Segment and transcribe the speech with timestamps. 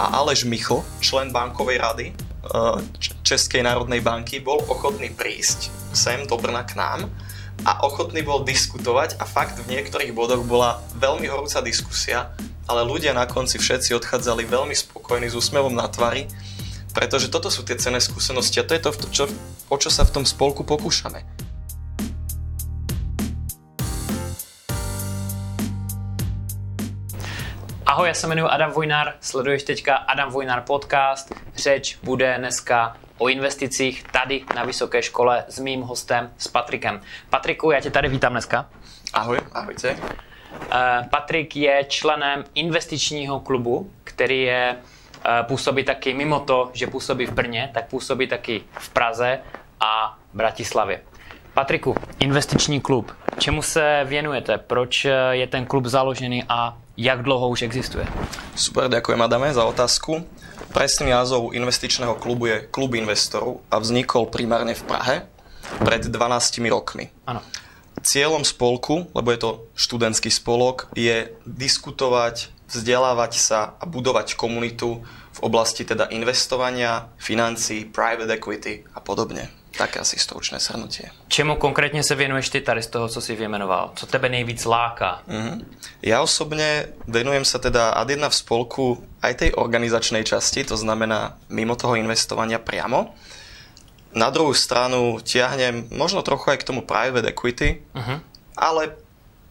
[0.00, 2.14] a Aleš Michl, člen bankovej rady e,
[3.20, 7.12] Českej národnej banky, bol ochotný prísť sem do Brna k nám
[7.68, 12.32] a ochotný bol diskutovať a fakt v niektorých bodoch bola veľmi horúca diskusia,
[12.64, 16.24] ale ľudia na konci všetci odchádzali veľmi spokojní s úsmevom na tvári,
[16.96, 19.24] pretože toto sú tie cenné skúsenosti a to je to, čo,
[19.68, 21.20] o čo sa v tom spolku pokúšame.
[28.00, 31.34] Ahoj, já se jmenuji Adam Vojnár, sleduješ teďka Adam Vojnár podcast.
[31.56, 37.00] Řeč bude dneska o investicích tady na vysoké škole s mým hostem, s Patrikem.
[37.30, 38.66] Patriku, já tě tady vítám dneska.
[39.12, 39.90] Ahoj, ahojte.
[39.90, 39.98] Uh,
[41.10, 47.32] Patrik je členem investičního klubu, který je uh, působí taky mimo to, že působí v
[47.32, 49.38] Brně, tak působí taky v Praze
[49.80, 51.00] a Bratislavě.
[51.54, 53.12] Patriku, investiční klub.
[53.38, 54.58] Čemu se věnujete?
[54.58, 58.04] Proč je ten klub založený a jak dlouho už existuje?
[58.52, 60.20] Super, ďakujem Adame za otázku.
[60.76, 65.16] Presným názov investičného klubu je Klub investorov a vznikol primárne v Prahe
[65.80, 67.08] pred 12 rokmi.
[67.24, 67.40] Ano.
[68.04, 75.40] Cieľom spolku, lebo je to študentský spolok, je diskutovať, vzdelávať sa a budovať komunitu v
[75.40, 79.59] oblasti teda investovania, financií, private equity a podobne.
[79.70, 81.10] Tak asi stručné shrnutie.
[81.28, 83.92] Čemu konkrétně se věnuješ ty tady z toho, co si vyjmenoval?
[83.94, 85.22] Co tebe nejvíc láka?
[85.28, 85.64] Mm-hmm.
[86.02, 88.84] Ja osobne venujem sa teda ad jedna v spolku
[89.20, 93.12] aj tej organizačnej časti, to znamená mimo toho investovania priamo.
[94.16, 98.18] Na druhú stranu tiahnem možno trochu aj k tomu private equity, uh-huh.
[98.58, 98.96] ale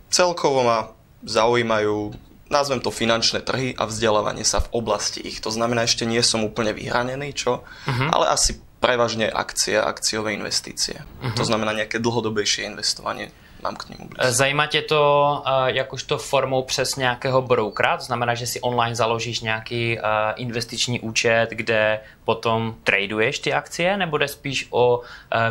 [0.09, 0.91] celkovo ma
[1.23, 2.11] zaujímajú
[2.49, 5.37] nazvem to finančné trhy a vzdelávanie sa v oblasti ich.
[5.45, 7.61] To znamená, ešte nie som úplne vyhranený, čo?
[7.61, 8.09] Uh-huh.
[8.09, 10.99] Ale asi prevažne akcie, akciové investície.
[10.99, 11.35] Uh-huh.
[11.35, 13.31] To znamená nejaké dlhodobejšie investovanie.
[13.59, 14.31] Mám k němu blízko.
[14.31, 15.01] Zajímá tě to
[15.45, 17.97] uh, jakožto formou přes nějakého brokera?
[17.97, 20.03] To znamená, že si online založíš nějaký uh,
[20.35, 25.01] investiční účet, kde potom traduješ ty akcie, nebo jde spíš o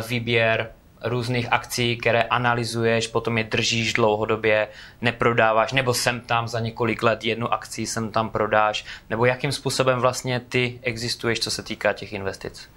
[0.07, 0.71] výběr
[1.03, 4.67] různých akcí, které analyzuješ, potom je držíš dlouhodobě,
[5.01, 9.99] neprodáváš, nebo sem tam za několik let jednu akci sem tam prodáš, nebo jakým způsobem
[9.99, 12.69] vlastně ty existuješ, co se týká těch investic?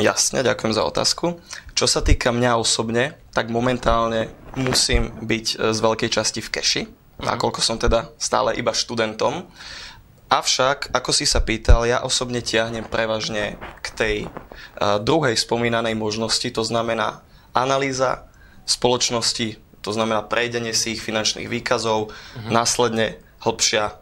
[0.00, 1.44] Jasne, ďakujem za otázku.
[1.76, 6.82] Čo sa týka mňa osobne, tak momentálne musím byť e, z veľkej časti v keši,
[6.88, 7.28] mm-hmm.
[7.28, 9.44] nakoľko som teda stále iba študentom.
[10.32, 16.46] Avšak, ako si sa pýtal, ja osobne tiahnem prevažne k tej uh, druhej spomínanej možnosti,
[16.54, 17.18] to znamená
[17.50, 18.30] analýza
[18.62, 22.46] spoločnosti, to znamená prejdenie si ich finančných výkazov, mm-hmm.
[22.46, 23.98] následne hĺbšia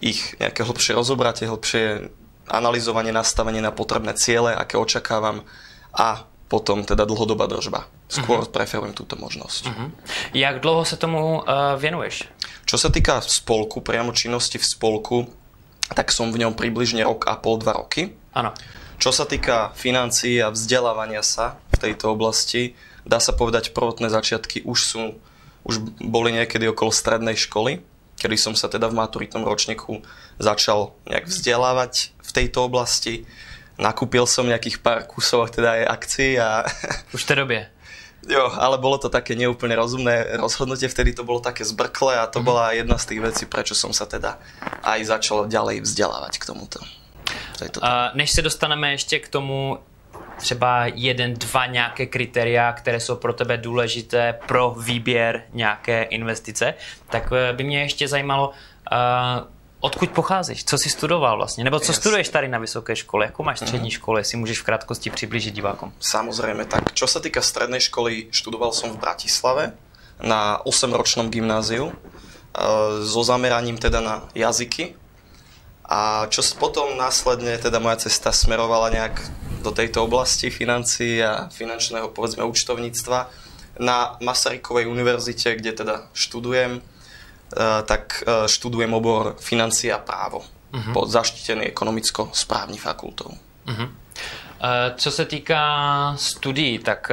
[0.00, 2.16] ich nejaké hĺbšie rozobratie, hĺbšie
[2.48, 5.44] analyzovanie, nastavenie na potrebné ciele, aké očakávam
[5.92, 7.84] a potom teda dlhodobá držba.
[8.08, 8.52] Skôr uh-huh.
[8.52, 9.62] preferujem túto možnosť.
[9.68, 9.88] Uh-huh.
[10.32, 12.24] Jak dlouho sa tomu uh, venuješ?
[12.64, 15.18] Čo sa týka spolku, priamo činnosti v spolku,
[15.92, 18.16] tak som v ňom približne rok a pol, dva roky.
[18.32, 18.56] Áno.
[18.98, 22.74] Čo sa týka financií a vzdelávania sa v tejto oblasti,
[23.06, 25.02] dá sa povedať, prvotné začiatky už sú,
[25.68, 27.84] už boli niekedy okolo strednej školy,
[28.18, 30.02] kedy som sa teda v maturitnom ročníku
[30.42, 33.24] začal nejak vzdelávať v tejto oblasti.
[33.78, 36.66] Nakúpil som nejakých pár kusov teda aj akcií a...
[37.16, 37.62] Už v tej dobie?
[38.28, 42.42] Jo, ale bolo to také neúplne rozumné rozhodnutie, vtedy to bolo také zbrklé a to
[42.42, 42.48] mm-hmm.
[42.50, 44.36] bola jedna z tých vecí, prečo som sa teda
[44.82, 46.82] aj začal ďalej vzdelávať k tomuto.
[47.58, 49.78] Uh, než se dostaneme ještě k tomu,
[50.38, 56.74] třeba jeden, dva nějaké kritéria, které jsou pro tebe důležité pro výběr nějaké investice,
[57.10, 59.46] tak eh, by mě ještě zajímalo, uh,
[59.80, 61.94] odkud pocházíš, co jsi studoval vlastně, nebo co Jasne.
[61.94, 63.92] studuješ tady na vysoké škole, jakou máš střední uh-huh.
[63.92, 65.92] školu, jestli můžeš v krátkosti přiblížit divákom.
[66.00, 69.78] Samozrejme, tak čo sa týka strednej školy, študoval som v Bratislave
[70.18, 71.94] na 8-ročnom gymnáziu
[73.06, 74.94] so zameraním teda na jazyky
[75.88, 79.24] a čo potom následne teda moja cesta smerovala nejak
[79.64, 83.32] do tejto oblasti financií a finančného povedzme účtovníctva
[83.80, 86.82] na Masarykovej univerzite, kde teda študujem, e,
[87.88, 90.92] tak e, študujem obor financie a právo uh-huh.
[90.92, 93.32] pod zaštitený ekonomicko-správní fakultou.
[93.66, 93.88] Uh-huh.
[94.96, 95.64] Co se týká
[96.18, 97.12] studií, tak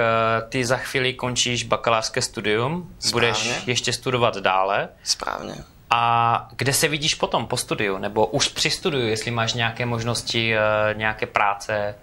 [0.49, 3.29] ty za chvíli končíš bakalářské studium, Správně.
[3.29, 4.89] budeš ještě studovat dále.
[5.03, 5.63] Správně.
[5.89, 10.53] A kde se vidíš potom po studiu, nebo už při studiu, jestli máš nějaké možnosti,
[10.93, 11.95] nějaké práce,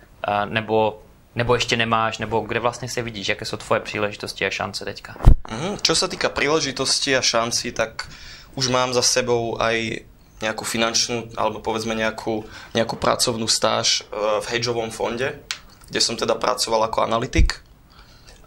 [0.49, 1.03] nebo,
[1.35, 5.15] nebo ještě nemáš, nebo kde vlastně se vidíš, jaké jsou tvoje příležitosti a šance teďka?
[5.51, 8.09] Mm, čo sa týka príležitosti a šanci, tak
[8.55, 10.07] už mám za sebou aj
[10.43, 12.43] nejakú finančnú, alebo povedzme nejakú,
[12.75, 15.39] nejakú pracovnú stáž e, v hedžovom fonde,
[15.87, 17.63] kde som teda pracoval ako analytik.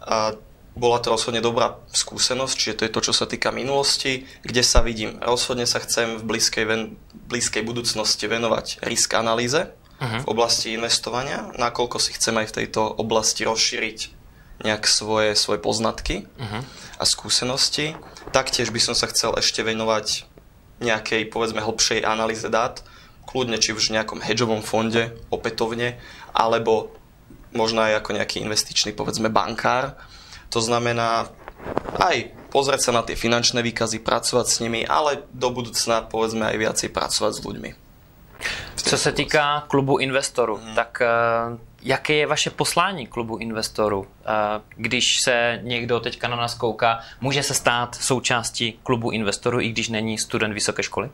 [0.04, 0.36] A
[0.76, 4.84] bola to rozhodne dobrá skúsenosť, čiže to je to, čo sa týka minulosti, kde sa
[4.84, 5.16] vidím.
[5.24, 10.20] Rozhodne sa chcem v blízkej ven- blízkej budúcnosti venovať risk analýze uh-huh.
[10.22, 13.98] v oblasti investovania, nakoľko si chcem aj v tejto oblasti rozšíriť
[14.68, 16.62] nejak svoje, svoje poznatky uh-huh.
[17.00, 17.96] a skúsenosti.
[18.32, 20.28] Taktiež by som sa chcel ešte venovať
[20.84, 22.84] nejakej, povedzme, hlbšej analýze dát,
[23.24, 25.96] kľudne či už v nejakom hedžovom fonde opätovne,
[26.36, 26.92] alebo
[27.56, 29.96] možno aj ako nejaký investičný, povedzme, bankár.
[30.50, 31.30] To znamená
[31.98, 36.56] aj pozrieť sa na tie finančné výkazy, pracovať s nimi, ale do budúcna, povedzme, aj
[36.56, 37.70] viacej pracovať s ľuďmi.
[38.76, 40.74] Co se týká klubu investorů, hmm.
[40.74, 44.00] tak uh, jaké je vaše poslání klubu investorů?
[44.00, 44.06] Uh,
[44.76, 49.88] když se někdo teďka na nás kouká, může se stát součástí klubu investorů, i když
[49.88, 51.10] není student vysoké školy?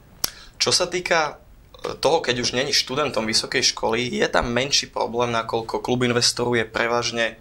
[0.62, 5.34] Čo sa týka eh, toho, keď už není študentom vysokej školy, je tam menší problém,
[5.34, 7.34] nakoľko klub investorov je prevažne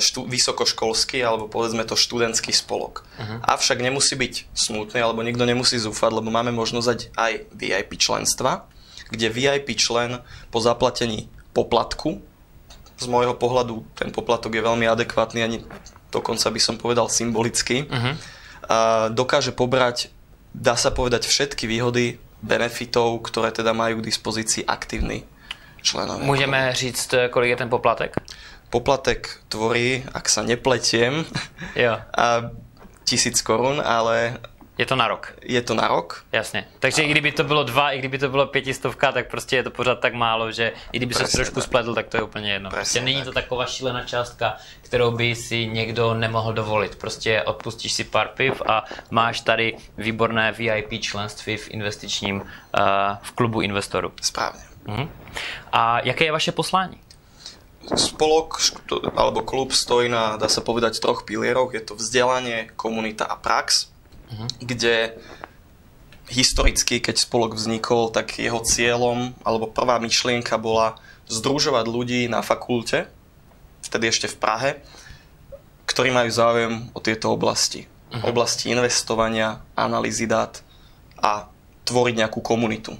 [0.00, 3.00] štú, vysokoškolský alebo povedzme to študentský spolok.
[3.16, 3.40] Uh-huh.
[3.48, 8.68] Avšak nemusí byť smutný alebo nikto nemusí zúfať, lebo máme možnosť aj VIP členstva,
[9.08, 10.20] kde VIP člen
[10.52, 12.20] po zaplatení poplatku,
[12.94, 15.58] z môjho pohľadu ten poplatok je veľmi adekvátny, ani
[16.12, 18.14] dokonca by som povedal symbolický, uh-huh.
[18.68, 18.76] a
[19.10, 20.12] dokáže pobrať,
[20.54, 25.24] dá sa povedať, všetky výhody benefitov, ktoré teda majú k dispozícii aktívni
[25.82, 26.24] členovia.
[26.24, 28.16] Můžeme říct, kolik je ten poplatek?
[28.74, 31.22] Poplatek tvorí, ak sa nepletiem,
[31.78, 31.94] jo.
[32.22, 32.50] a
[33.06, 34.42] tisíc korun, ale
[34.78, 35.32] je to na rok.
[35.42, 36.24] Je to na rok.
[36.32, 36.66] Jasně.
[36.78, 37.04] Takže a...
[37.04, 40.00] i kdyby to bylo dva, i kdyby to bylo pětistovka, tak prostě je to pořád
[40.00, 41.64] tak málo, že i kdyby se trošku tak.
[41.64, 42.70] spletl, tak to je úplně jedno.
[42.70, 43.24] Presne prostě není tak.
[43.24, 46.96] to taková šílená částka, kterou by si někdo nemohl dovolit.
[46.96, 52.46] Prostě odpustíš si pár piv a máš tady výborné VIP členství v investičním, uh,
[53.22, 54.12] v klubu investorů.
[54.22, 54.62] Správně.
[54.86, 55.08] Uh-huh.
[55.72, 57.03] A jaké je vaše poslání?
[57.92, 58.56] Spolok
[59.12, 61.76] alebo klub stojí na, dá sa povedať, troch pilieroch.
[61.76, 63.92] Je to vzdelanie, komunita a prax,
[64.32, 64.48] uh-huh.
[64.64, 65.20] kde
[66.32, 70.96] historicky, keď spolok vznikol, tak jeho cieľom, alebo prvá myšlienka bola
[71.28, 73.08] združovať ľudí na fakulte,
[73.84, 74.70] vtedy ešte v Prahe,
[75.84, 77.84] ktorí majú záujem o tieto oblasti.
[77.84, 78.32] Uh-huh.
[78.32, 80.64] Oblasti investovania, analýzy dát
[81.20, 81.48] a
[81.84, 82.96] tvoriť nejakú komunitu.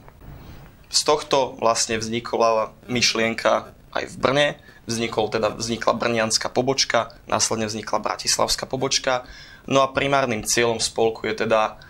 [0.92, 4.48] Z tohto vlastne vznikla myšlienka aj v Brne,
[4.84, 9.24] vznikol, teda vznikla brnianská pobočka, následne vznikla bratislavská pobočka.
[9.64, 11.80] No a primárnym cieľom spolku je teda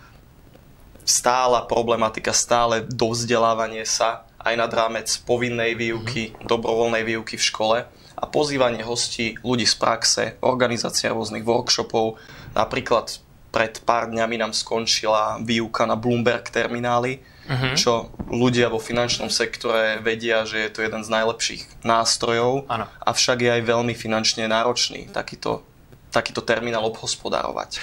[1.05, 6.45] stála problematika, stále dovzdelávanie sa aj nad rámec povinnej výuky, mm-hmm.
[6.49, 7.77] dobrovoľnej výuky v škole
[8.15, 12.15] a pozývanie hostí, ľudí z praxe, organizácia rôznych workshopov.
[12.55, 13.21] Napríklad
[13.51, 17.19] pred pár dňami nám skončila výuka na Bloomberg termináli,
[17.49, 17.75] uh-huh.
[17.77, 22.85] čo ľudia vo finančnom sektore vedia, že je to jeden z najlepších nástrojov, ano.
[23.05, 25.61] avšak je aj veľmi finančne náročný takýto,
[26.09, 27.79] takýto terminál obhospodárovať.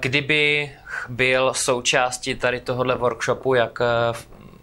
[0.00, 0.72] Kdyby
[1.08, 3.84] byl součástí tady tohohle workshopu, jak e,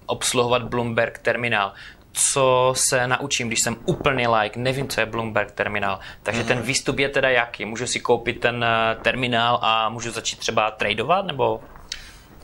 [0.06, 1.73] obsluhovat Bloomberg terminál,
[2.12, 6.00] co se naučím, když jsem úplný like, nevím, co je Bloomberg terminál.
[6.23, 6.47] Takže mm-hmm.
[6.47, 7.65] ten výstup je teda jaký?
[7.65, 11.62] Můžu si koupit ten e, terminál a můžu začít třeba tradovat, nebo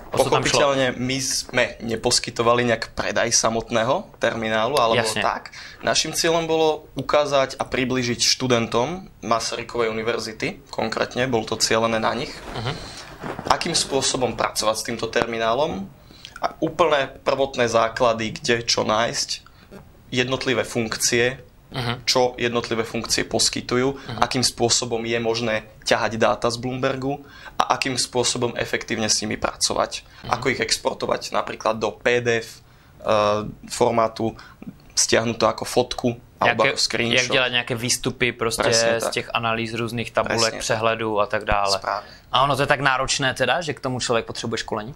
[0.07, 5.21] Pochopiteľne my sme neposkytovali nejak predaj samotného terminálu alebo Jasne.
[5.21, 5.51] tak.
[5.83, 12.31] Našim cieľom bolo ukázať a približiť študentom Masarykovej univerzity, konkrétne, bol to cieľené na nich,
[12.31, 12.73] uh-huh.
[13.51, 15.83] akým spôsobom pracovať s týmto terminálom
[16.39, 19.43] a úplné prvotné základy, kde čo nájsť,
[20.07, 21.35] jednotlivé funkcie,
[21.73, 21.99] uh-huh.
[22.07, 24.23] čo jednotlivé funkcie poskytujú, uh-huh.
[24.23, 29.91] akým spôsobom je možné ťahať dáta z Bloombergu a akým spôsobom efektívne s nimi pracovať.
[30.05, 30.33] Uh-huh.
[30.37, 32.61] Ako ich exportovať napríklad do PDF
[33.01, 34.37] uh, formátu,
[34.93, 37.23] stiahnuť to ako fotku alebo jaké, ako screenshot.
[37.23, 39.13] Jak dělat nějaké výstupy prostě Presne z tak.
[39.13, 41.77] těch analýz různých tabulek, Presne přehledů a tak dále.
[41.77, 42.09] Správne.
[42.31, 44.95] A ono to je tak náročné teda, že k tomu člověk potřebuje školení?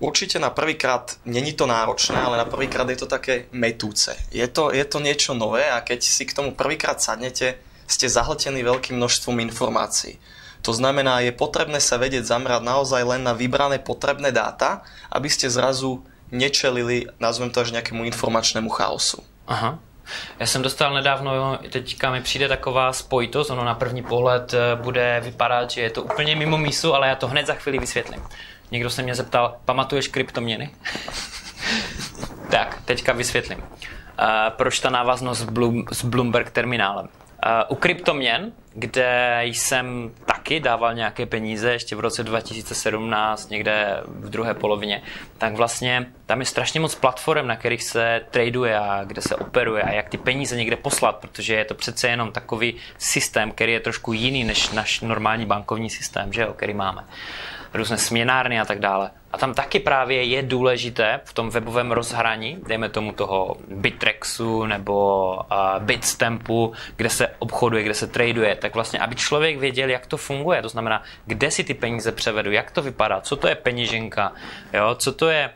[0.00, 4.16] Určite na prvýkrát není to náročné, ale na prvýkrát je to také metúce.
[4.32, 8.64] Je to, je to niečo nové a keď si k tomu prvýkrát sadnete, ste zahltení
[8.64, 10.16] veľkým množstvom informácií.
[10.62, 15.48] To znamená, je potrebné sa vedieť zamerať naozaj len na vybrané potrebné dáta, aby ste
[15.48, 19.24] zrazu nečelili, nazvem to až nejakému informačnému chaosu.
[19.48, 19.78] Aha.
[20.40, 25.20] Já jsem dostal nedávno, teďka mi přijde taková spojitost, ono na první pohled eh, bude
[25.24, 28.22] vypadat, že je to úplně mimo mísu, ale já to hned za chvíli vysvětlím.
[28.70, 30.70] Někdo se mě zeptal, pamatuješ kryptoměny?
[32.50, 33.58] tak, teďka vysvětlím.
[33.58, 37.08] Uh, proč ta návaznost s, Bloom, s Bloomberg terminálem?
[37.46, 44.30] Uh, u kryptoměn kde jsem taky dával nějaké peníze ještě v roce 2017, někde v
[44.30, 45.02] druhé polovině,
[45.38, 49.82] tak vlastně tam je strašně moc platform, na kterých se traduje a kde se operuje
[49.82, 53.80] a jak ty peníze někde poslat, protože je to přece jenom takový systém, který je
[53.80, 57.04] trošku jiný než náš normální bankovní systém, že jo, který máme
[57.74, 59.10] různé směnárny a tak dále.
[59.32, 65.34] A tam taky právě je důležité v tom webovém rozhraní, dejme tomu toho Bitrexu nebo
[65.36, 70.16] uh, Bitstampu, kde se obchoduje, kde se traduje, tak vlastně, aby člověk věděl, jak to
[70.16, 74.32] funguje, to znamená, kde si ty peníze převedu, jak to vypadá, co to je peněženka,
[74.72, 75.50] jo, co to je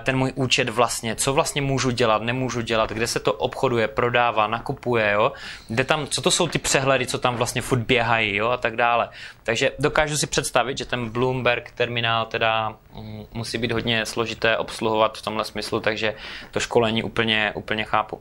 [0.00, 4.46] ten můj účet vlastně, co vlastně můžu dělat, nemůžu dělat, kde se to obchoduje, prodává,
[4.46, 5.32] nakupuje, jo?
[5.68, 8.48] Kde tam, co to jsou ty přehledy, co tam vlastně furt běhají, jo?
[8.48, 9.08] a tak dále.
[9.42, 15.18] Takže dokážu si představit, že ten Bloomberg terminál teda mm, musí být hodně složité obsluhovat
[15.18, 16.14] v tomhle smyslu, takže
[16.50, 18.20] to školení úplně, úplně chápu.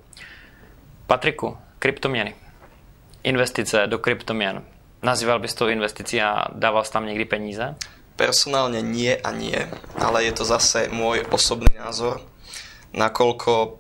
[1.08, 2.36] Patriku, kryptoměny.
[3.24, 4.64] Investice do kryptoměn.
[5.02, 7.76] Nazýval bys to investicí a dával jsi tam někdy peníze?
[8.18, 9.56] Personálne nie a nie,
[9.96, 12.26] ale je to zase môj osobný názor,
[12.92, 13.78] nakoľko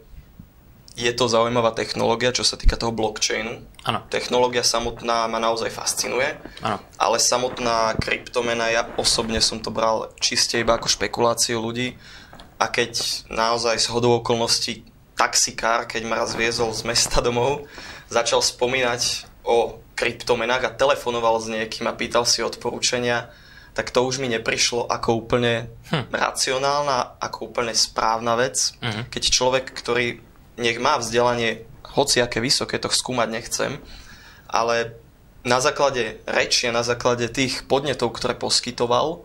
[0.97, 3.61] je to zaujímavá technológia, čo sa týka toho blockchainu.
[3.85, 4.01] Ano.
[4.09, 6.33] Technológia samotná ma naozaj fascinuje,
[6.65, 6.81] ano.
[6.97, 11.93] ale samotná kryptomena, ja osobne som to bral čiste iba ako špekuláciu ľudí
[12.57, 12.97] a keď
[13.29, 17.69] naozaj z hodou okolností taxikár, keď ma raz viezol z mesta domov,
[18.09, 23.29] začal spomínať o kryptomenách a telefonoval s niekým a pýtal si odporúčania,
[23.77, 26.09] tak to už mi neprišlo ako úplne hm.
[26.09, 28.73] racionálna, ako úplne správna vec.
[28.81, 29.05] Uh-huh.
[29.13, 30.17] Keď človek, ktorý
[30.57, 33.77] nech má vzdelanie hoci aké vysoké, to skúmať nechcem,
[34.49, 34.97] ale
[35.45, 39.21] na základe reči a na základe tých podnetov, ktoré poskytoval,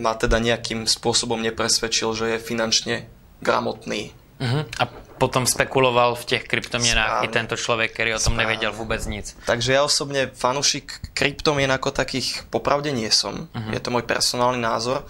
[0.00, 2.96] ma teda nejakým spôsobom nepresvedčil, že je finančne
[3.44, 4.16] gramotný.
[4.40, 4.64] Uh-huh.
[4.80, 8.42] A potom spekuloval v těch kryptoměnách i tento člověk, který o tom Správne.
[8.42, 9.36] nevěděl vůbec nic.
[9.46, 13.48] Takže ja osobne fanúšik kryptomien ako takých popravde nie som.
[13.48, 13.72] Uh-huh.
[13.72, 15.08] Je to môj personálny názor.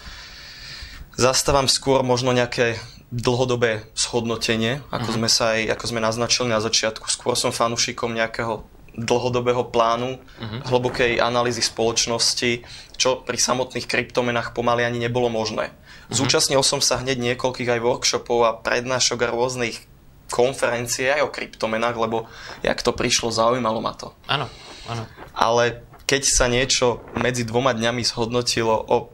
[1.18, 2.78] Zastávam skôr možno nejaké
[3.10, 5.18] dlhodobé shodnotenie, ako uh-huh.
[5.18, 7.10] sme sa aj, ako sme naznačili na začiatku.
[7.10, 8.62] Skôr som fanúšikom nejakého
[8.96, 10.60] dlhodobého plánu, uh-huh.
[10.70, 12.64] hlbokej analýzy spoločnosti,
[12.96, 15.74] čo pri samotných kryptomenách pomaly ani nebolo možné.
[15.74, 16.14] Uh-huh.
[16.14, 19.82] Zúčastnil som sa hneď niekoľkých aj workshopov a prednášok a rôznych
[20.30, 22.26] konferencie aj o kryptomenách, lebo
[22.62, 24.10] jak to prišlo, zaujímalo ma to.
[24.26, 24.50] Áno,
[24.90, 25.04] áno.
[25.36, 29.10] Ale keď sa niečo medzi dvoma dňami zhodnotilo o,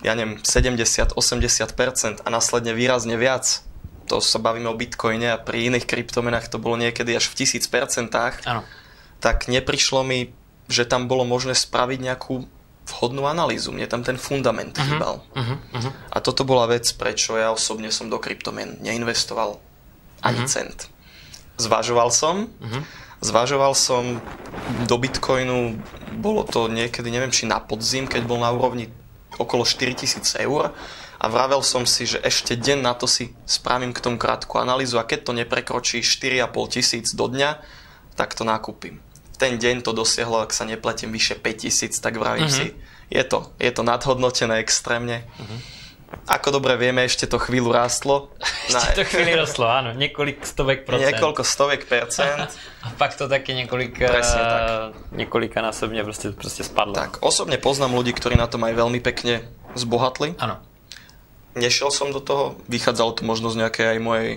[0.00, 1.16] ja neviem, 70-80%
[2.24, 3.64] a následne výrazne viac,
[4.08, 8.10] to sa bavíme o bitcoine a pri iných kryptomenách to bolo niekedy až v 1000%,
[8.48, 8.62] áno.
[9.22, 10.34] tak neprišlo mi,
[10.66, 12.48] že tam bolo možné spraviť nejakú
[12.90, 13.70] vhodnú analýzu.
[13.70, 15.22] Mne tam ten fundament uh-huh, chýbal.
[15.30, 15.92] Uh-huh, uh-huh.
[16.10, 19.69] A toto bola vec, prečo ja osobne som do kryptomien neinvestoval
[20.20, 20.50] ani uh-huh.
[20.50, 20.88] cent.
[21.60, 22.82] Zvažoval som, uh-huh.
[23.20, 24.20] zvažoval som
[24.88, 25.76] do Bitcoinu,
[26.16, 28.88] bolo to niekedy, neviem či na podzim, keď bol na úrovni
[29.36, 30.72] okolo 4000 eur
[31.20, 34.96] a vravel som si, že ešte deň na to si spravím k tomu krátku analýzu
[34.96, 37.60] a keď to neprekročí 4,5 tisíc do dňa,
[38.16, 39.00] tak to nakúpim.
[39.40, 42.72] Ten deň to dosiahlo, ak sa nepletím, vyše 5000, tak vravím uh-huh.
[42.72, 42.76] si,
[43.08, 45.24] je to, je to nadhodnotené extrémne.
[45.40, 45.79] Uh-huh
[46.30, 48.30] ako dobre vieme, ešte to chvíľu rástlo.
[48.70, 51.06] Ešte to chvíľu rastlo, áno, niekoľko stovek procent.
[51.10, 52.50] Niekoľko stovek percent.
[52.86, 54.62] A pak to také niekoľko, Presne tak.
[55.10, 56.94] niekoľka násobne proste, proste spadlo.
[56.94, 59.42] Tak, osobne poznám ľudí, ktorí na tom aj veľmi pekne
[59.74, 60.38] zbohatli.
[60.38, 60.62] Áno.
[61.58, 64.30] Nešiel som do toho, vychádzalo to možno z nejakej aj mojej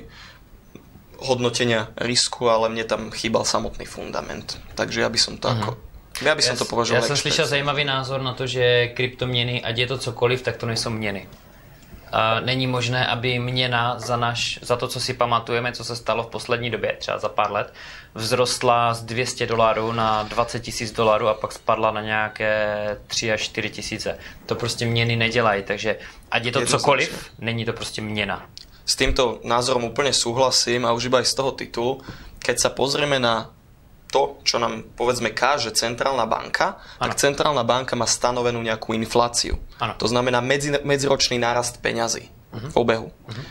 [1.22, 4.58] hodnotenia risku, ale mne tam chýbal samotný fundament.
[4.74, 5.62] Takže ja by som to uh-huh.
[5.62, 5.72] ako
[6.22, 7.02] ja by som to považoval.
[7.02, 10.66] Já jsem slyšel zajímavý názor na to, že kryptoměny, ať je to cokoliv, tak to
[10.66, 11.26] nejsou měny
[12.46, 16.28] není možné, aby měna za, naš, za to, co si pamatujeme, co se stalo v
[16.28, 17.74] poslední době, třeba za pár let,
[18.16, 23.42] vzrostla z 200 dolarů na 20 tisíc dolarů a pak spadla na nějaké 3 až
[23.42, 24.18] 4 tisíce.
[24.46, 25.98] To prostě měny nedělají, takže
[26.32, 28.46] ať je to cokoliv, není to prostě měna.
[28.86, 32.04] S týmto názorom úplne súhlasím a už iba aj z toho titulu,
[32.44, 33.48] keď sa pozrieme na
[34.14, 37.10] to, čo nám povedzme káže centrálna banka, ano.
[37.10, 39.58] tak centrálna banka má stanovenú nejakú infláciu.
[39.82, 39.98] Ano.
[39.98, 42.70] To znamená medzi, medziročný nárast peňazí uh-huh.
[42.70, 43.10] v obehu.
[43.10, 43.44] Uh-huh.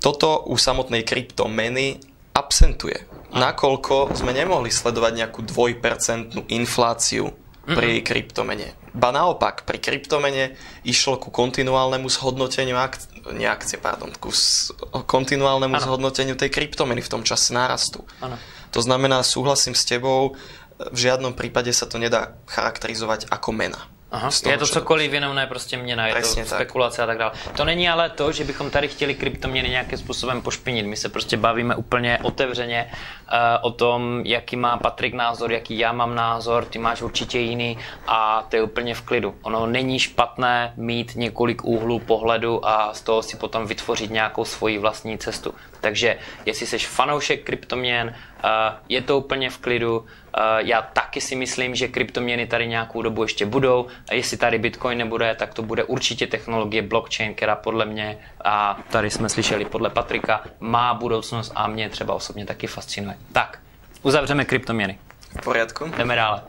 [0.00, 2.00] Toto u samotnej kryptomeny
[2.32, 3.04] absentuje.
[3.36, 3.52] Ano.
[3.52, 7.76] Nakoľko sme nemohli sledovať nejakú dvojpercentnú infláciu uh-huh.
[7.76, 8.81] pri kryptomene.
[8.92, 10.52] Ba naopak, pri kryptomene
[10.84, 14.68] išlo ku kontinuálnemu zhodnoteniu ak- nie akcie, pardon, ku s-
[15.08, 15.84] kontinuálnemu ano.
[15.84, 18.04] zhodnoteniu tej kryptomeny v tom čase nárastu.
[18.20, 18.36] Ano.
[18.72, 20.36] To znamená, súhlasím s tebou,
[20.82, 23.80] v žiadnom prípade sa to nedá charakterizovať ako mena.
[24.12, 26.58] Aha, toho, je to cokoliv jenom ne prostě měna, je Přesně to tak.
[26.58, 27.32] spekulace a tak dále.
[27.56, 30.86] To není ale to, že bychom tady chtěli kryptoměny nějakým způsobem pošpinit.
[30.86, 35.92] My se prostě bavíme úplně otevřeně uh, o tom, jaký má Patrik názor, jaký já
[35.92, 39.34] mám názor, ty máš určitě jiný a to je úplně v klidu.
[39.42, 44.78] Ono není špatné mít několik úhlů pohledu a z toho si potom vytvořit nějakou svoji
[44.78, 45.54] vlastní cestu.
[45.80, 48.14] Takže jestli jsi fanoušek kryptoměn,
[48.44, 48.50] uh,
[48.88, 50.04] je to úplně v klidu.
[50.32, 53.86] Uh, já taky si myslím, že kryptoměny tady nějakou dobu ještě budou.
[54.08, 58.80] A jestli tady Bitcoin nebude, tak to bude určitě technologie blockchain, která podle mě, a
[58.90, 63.16] tady jsme slyšeli podle Patrika, má budoucnost a mě třeba osobně taky fascinuje.
[63.32, 63.58] Tak,
[64.02, 64.98] uzavřeme kryptoměny.
[65.40, 65.84] V poriadku?
[65.98, 66.42] Jdeme dále.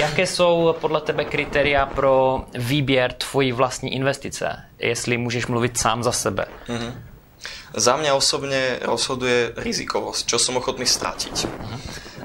[0.00, 4.64] Jaké jsou podle tebe kritéria pro výběr tvojí vlastní investice?
[4.78, 6.46] Jestli můžeš mluvit sám za sebe.
[7.70, 11.46] Za mňa osobne rozhoduje rizikovosť, čo som ochotný stratiť.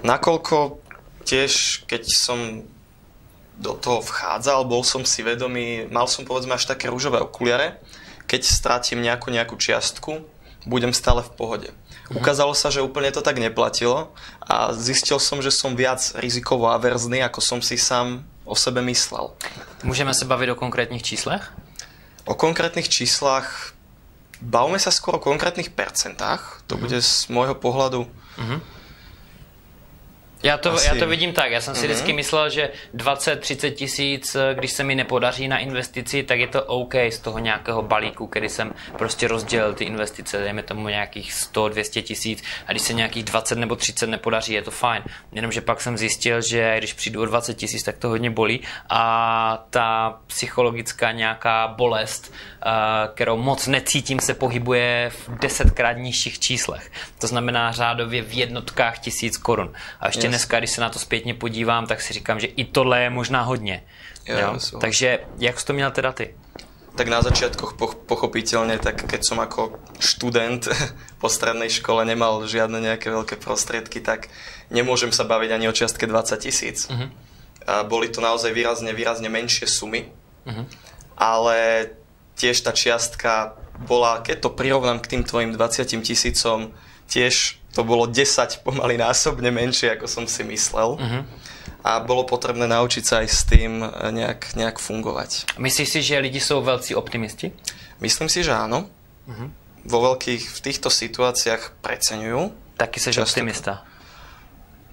[0.06, 0.78] Nakoľko
[1.26, 2.62] tiež, keď som
[3.58, 7.82] do toho vchádzal, bol som si vedomý, mal som povedzme až také rúžové okuliare,
[8.30, 10.22] keď stratím nejakú nejakú čiastku,
[10.70, 11.70] budem stále v pohode.
[12.14, 14.14] Ukázalo sa, že úplne to tak neplatilo
[14.46, 19.34] a zistil som, že som viac rizikovo averzný, ako som si sám o sebe myslel.
[19.84, 21.50] Můžeme se bavit o konkrétních číslech?
[22.26, 23.74] O konkrétnych číslach
[24.42, 26.62] bavme sa skôr o konkrétnych percentách.
[26.70, 28.06] To bude z môjho pohľadu
[30.46, 31.52] Já to, Asi- já to vidím tak.
[31.52, 36.24] Já jsem si vždycky myslel, že 20-30 tisíc, eh, když se mi nepodaří na investici,
[36.24, 40.64] tak je to OK z toho nějakého balíku, který jsem prostě rozdělil ty investice, dejme
[40.64, 45.04] tomu nějakých 100-200 tisíc a když se nějakých 20 nebo 30 nepodaří, je to fajn.
[45.32, 49.66] Jenomže pak jsem zjistil, že když přijdu o 20 tisíc, tak to hodně bolí a
[49.70, 52.34] ta psychologická nějaká bolest,
[52.66, 52.70] eh,
[53.14, 56.92] kterou moc necítím, se pohybuje v desetkrát nižších číslech.
[57.20, 59.74] To znamená řádově v jednotkách tisíc korun.
[60.00, 60.35] A ještě.
[60.36, 63.42] Dneska, když se na to zpětně podívám, tak si říkám, že i tohle je možná
[63.42, 63.84] hodně.
[64.28, 64.80] Jo, Jo?
[64.80, 66.36] Takže jak jsi to měl teda ty?
[66.96, 70.64] Tak na začiatkoch po- pochopiteľne, tak keď som ako študent
[71.22, 74.32] po strednej škole nemal žiadne nejaké veľké prostriedky, tak
[74.72, 76.88] nemôžem sa baviť ani o čiastke 20 tisíc.
[76.88, 77.12] Mhm.
[77.68, 80.08] A boli to naozaj výrazne, výrazne menšie sumy,
[81.18, 81.90] ale
[82.40, 86.72] tiež tá čiastka bola, keď to prirovnám k tým tvojim 20 tisícom,
[87.12, 90.96] tiež to bolo 10 pomaly násobne menšie, ako som si myslel.
[91.84, 95.54] A bolo potrebné naučiť sa aj s tým e, nejak, nejak fungovať.
[95.62, 97.52] Myslíš si, že lidi jsou velcí optimisti?
[98.02, 98.90] Myslím si, že áno.
[99.86, 102.42] Vo veľkých, v týchto situáciách preceňujú.
[102.78, 103.86] Taky jsi Často- optimista.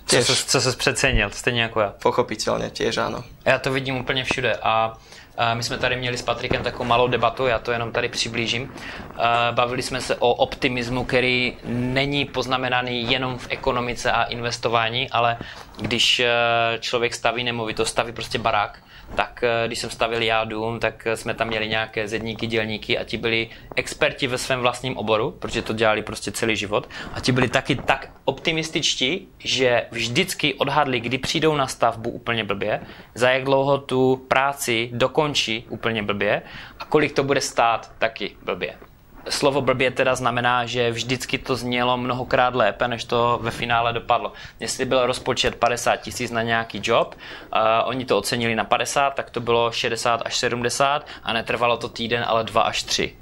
[0.07, 0.27] Co Tiež.
[0.27, 1.91] ses, co ses přecenil, stejně jako já.
[2.02, 3.25] Pochopiteľne, tiež áno.
[3.47, 4.99] Já to vidím úplně všude a
[5.54, 8.73] my jsme tady měli s Patrikem takovou malou debatu, já to jenom tady přiblížím.
[9.50, 15.36] Bavili jsme se o optimismu, který není poznamenaný jenom v ekonomice a investování, ale
[15.78, 16.28] když eh,
[16.78, 18.78] člověk staví nemovitost, staví prostě barák,
[19.15, 22.99] tak eh, když jsem stavil já dům, tak eh, jsme tam měli nějaké zedníky, dělníky
[22.99, 27.21] a ti byli experti ve svém vlastním oboru, protože to dělali prostě celý život a
[27.21, 32.81] ti byli taky tak optimističtí, že vždycky odhadli, kdy přijdou na stavbu úplně blbě,
[33.15, 36.43] za jak dlouho tu práci dokončí úplně blbě
[36.79, 38.92] a kolik to bude stát taky blbě.
[39.28, 44.32] Slovo blbě teda znamená, že vždycky to znělo mnohokrát lépe, než to ve finále dopadlo.
[44.61, 49.30] Jestli byl rozpočet 50 tisíc na nějaký job, uh, oni to ocenili na 50, tak
[49.30, 53.17] to bylo 60 až 70 a netrvalo to týden, ale 2 až 3.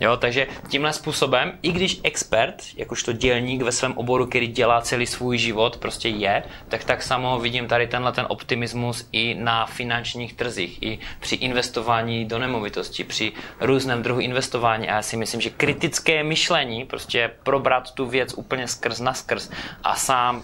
[0.00, 5.06] Jo, takže tímhle způsobem, i když expert, jakožto dělník ve svém oboru, který dělá celý
[5.06, 10.34] svůj život, prostě je, tak tak samo vidím tady tenhle ten optimismus i na finančních
[10.34, 14.88] trzích, i při investování do nemovitosti, při různém druhu investování.
[14.88, 19.50] A já si myslím, že kritické myšlení, prostě probrat tu věc úplně skrz na skrz
[19.84, 20.42] a sám uh,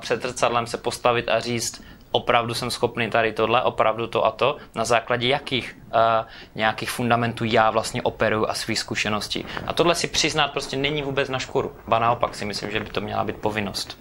[0.00, 4.56] před zrcadlem se postavit a říct, opravdu jsem schopný tady tohle, opravdu to a to,
[4.74, 9.44] na základě jakých uh, nějakých fundamentů já vlastně operuju a svých zkušeností.
[9.66, 11.72] A tohle si přiznat prostě není vůbec na škodu.
[11.88, 13.98] Ba naopak si myslím, že by to měla být povinnost.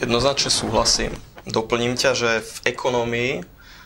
[0.00, 1.12] Jednoznačne súhlasím.
[1.44, 3.32] Doplním ťa, že v ekonomii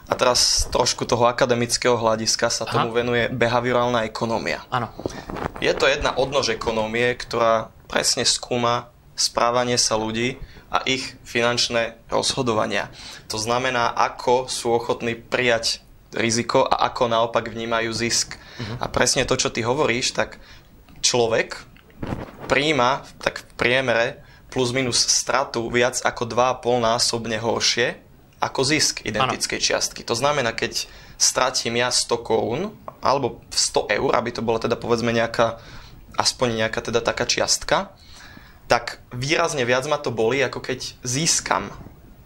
[0.07, 2.99] a teraz trošku toho akademického hľadiska sa tomu Aha.
[3.03, 4.62] venuje behaviorálna ekonomia.
[4.70, 4.94] Ano.
[5.59, 10.38] Je to jedna odnož ekonomie, ktorá presne skúma správanie sa ľudí
[10.75, 12.91] a ich finančné rozhodovania.
[13.31, 18.35] To znamená, ako sú ochotní prijať riziko a ako naopak vnímajú zisk.
[18.83, 20.43] A presne to, čo ty hovoríš, tak
[20.99, 21.63] človek
[22.51, 24.07] príjma tak v priemere
[24.51, 27.99] plus minus stratu viac ako 2,5 násobne horšie
[28.39, 30.03] ako zisk identickej čiastky.
[30.07, 35.11] To znamená, keď stratím ja 100 korún alebo 100 eur, aby to bola teda povedzme
[35.11, 35.59] nejaká
[36.15, 37.91] aspoň nejaká teda taká čiastka,
[38.66, 41.68] tak výrazne viac ma to boli, ako keď získam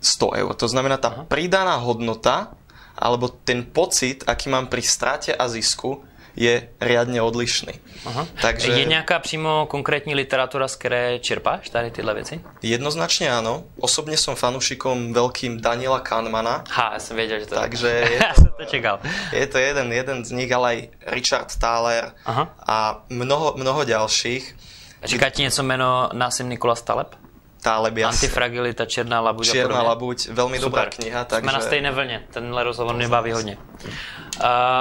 [0.01, 0.53] 100 eur.
[0.55, 2.55] To znamená, tá pridaná hodnota
[2.99, 6.03] alebo ten pocit, aký mám pri strate a zisku,
[6.39, 7.75] je riadne odlišný.
[8.07, 8.27] Aha.
[8.43, 8.71] Takže...
[8.71, 12.41] Je nějaká přímo konkrétní literatura, z které čerpáš tady tyhle věci?
[12.63, 13.67] Jednoznačne áno.
[13.83, 16.63] Osobne som fanúšikom veľkým Daniela Kahnemana.
[16.71, 19.03] Ha, ja som vedel, že to Takže je to, to čekal.
[19.35, 20.79] Je to jeden, jeden z nich, ale aj
[21.11, 22.55] Richard Thaler Aha.
[22.63, 22.77] a
[23.11, 24.68] mnoho, mnoho ďalších.
[25.05, 27.15] Říká ti něco jméno Násim Nikolas Taleb?
[27.63, 28.17] Taleb, jasne.
[28.17, 30.63] Antifragilita, Černá labuť Černá labuť, veľmi Super.
[30.63, 31.21] dobrá kniha.
[31.27, 31.43] Takže...
[31.43, 33.59] Jsme na stejné vlně, tenhle rozhovor mě baví hodně.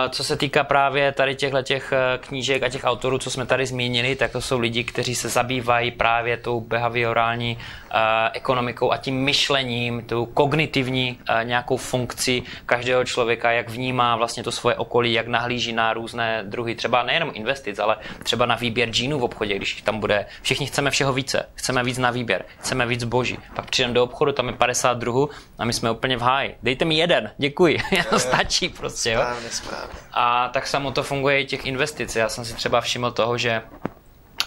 [0.09, 3.65] Co se týká právě tady těchto těch eh, knížek a těch autorů, co jsme tady
[3.65, 7.99] zmínili, tak to jsou lidi, kteří se zabývají právě tou behaviorální uh,
[8.33, 14.51] ekonomikou a tím myšlením, tou kognitivní uh, nějakou funkci každého člověka, jak vnímá vlastně to
[14.51, 19.19] svoje okolí, jak nahlíží na různé druhy, třeba nejenom investic, ale třeba na výběr džínů
[19.19, 23.03] v obchodě, když tam bude, všichni chceme všeho více, chceme víc na výběr, chceme víc
[23.03, 23.39] boží.
[23.55, 26.55] Pak přijdeme do obchodu, tam je 50 druhů a my jsme úplně v háji.
[26.63, 27.77] Dejte mi jeden, děkuji,
[28.17, 28.86] stačí prostě.
[29.11, 29.25] Jo?
[29.51, 29.99] správně.
[30.13, 32.15] A tak samo to funguje i těch investic.
[32.15, 33.61] Já jsem si třeba všiml toho, že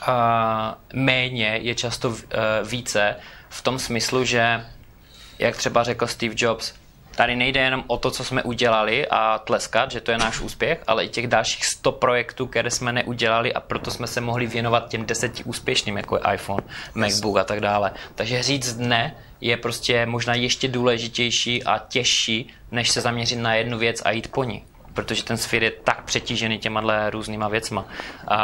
[0.08, 0.14] uh,
[0.92, 2.16] méně je často uh,
[2.64, 3.16] více
[3.48, 4.66] v tom smyslu, že
[5.38, 6.72] jak třeba řekl Steve Jobs,
[7.20, 10.82] tady nejde jenom o to, co jsme udělali a tleskat, že to je náš úspěch,
[10.86, 14.88] ale i těch dalších 100 projektů, které jsme neudělali a proto jsme se mohli věnovat
[14.88, 16.62] těm deseti úspěšným, jako je iPhone,
[16.94, 17.92] MacBook a tak dále.
[18.14, 23.78] Takže říct ne je prostě možná ještě důležitější a těžší, než se zaměřit na jednu
[23.78, 24.64] věc a jít po ní
[25.00, 27.88] protože ten svět je tak přetížený těma různýma věcma.
[28.28, 28.40] A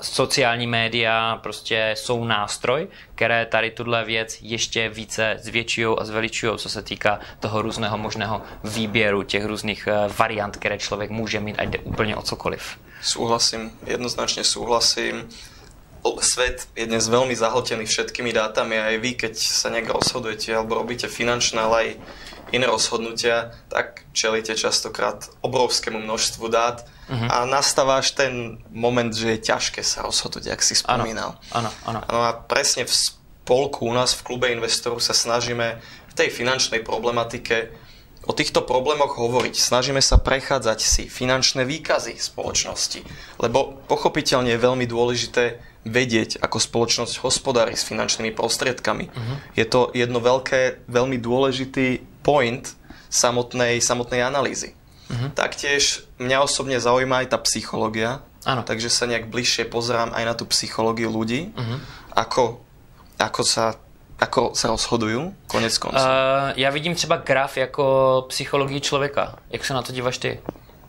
[0.00, 6.68] sociální média prostě jsou nástroj, které tady tuhle věc ještě více zvětšují a zveličují, co
[6.68, 11.68] se týká toho různého možného výběru, těch různých eh, variant, které člověk může mít, ať
[11.68, 12.78] jde úplně o cokoliv.
[13.02, 15.28] Súhlasím, jednoznačne súhlasím.
[16.24, 20.80] Svet je dnes veľmi zahltený všetkými dátami a aj vy, keď sa nejak rozhodujete alebo
[20.80, 21.88] robíte finančné, ale aj
[22.52, 27.28] iné rozhodnutia, tak čelíte častokrát obrovskému množstvu dát uh-huh.
[27.28, 31.36] a nastávaš ten moment, že je ťažké sa rozhodnúť, ak si spomínal.
[31.52, 32.00] Áno, áno.
[32.08, 36.84] No a presne v spolku u nás v klube investorov sa snažíme v tej finančnej
[36.84, 37.72] problematike
[38.28, 39.56] o týchto problémoch hovoriť.
[39.56, 43.00] Snažíme sa prechádzať si finančné výkazy spoločnosti,
[43.40, 49.08] lebo pochopiteľne je veľmi dôležité vedieť, ako spoločnosť hospodári s finančnými prostriedkami.
[49.08, 49.36] Uh-huh.
[49.56, 52.76] Je to jedno veľké, veľmi dôležitý point
[53.08, 54.76] samotnej, samotnej analýzy.
[55.08, 55.32] Uh-huh.
[55.32, 58.60] Taktiež mňa osobne zaujíma aj tá psychológia, ano.
[58.60, 61.78] takže sa nejak bližšie pozerám aj na tú psychológiu ľudí, uh-huh.
[62.12, 62.60] ako,
[63.16, 63.80] ako sa
[64.18, 65.94] ako sa rozhodujú, konec konců?
[65.94, 69.38] Uh, já vidím třeba graf jako psychologii člověka.
[69.50, 70.40] Jak se na to díváš ty?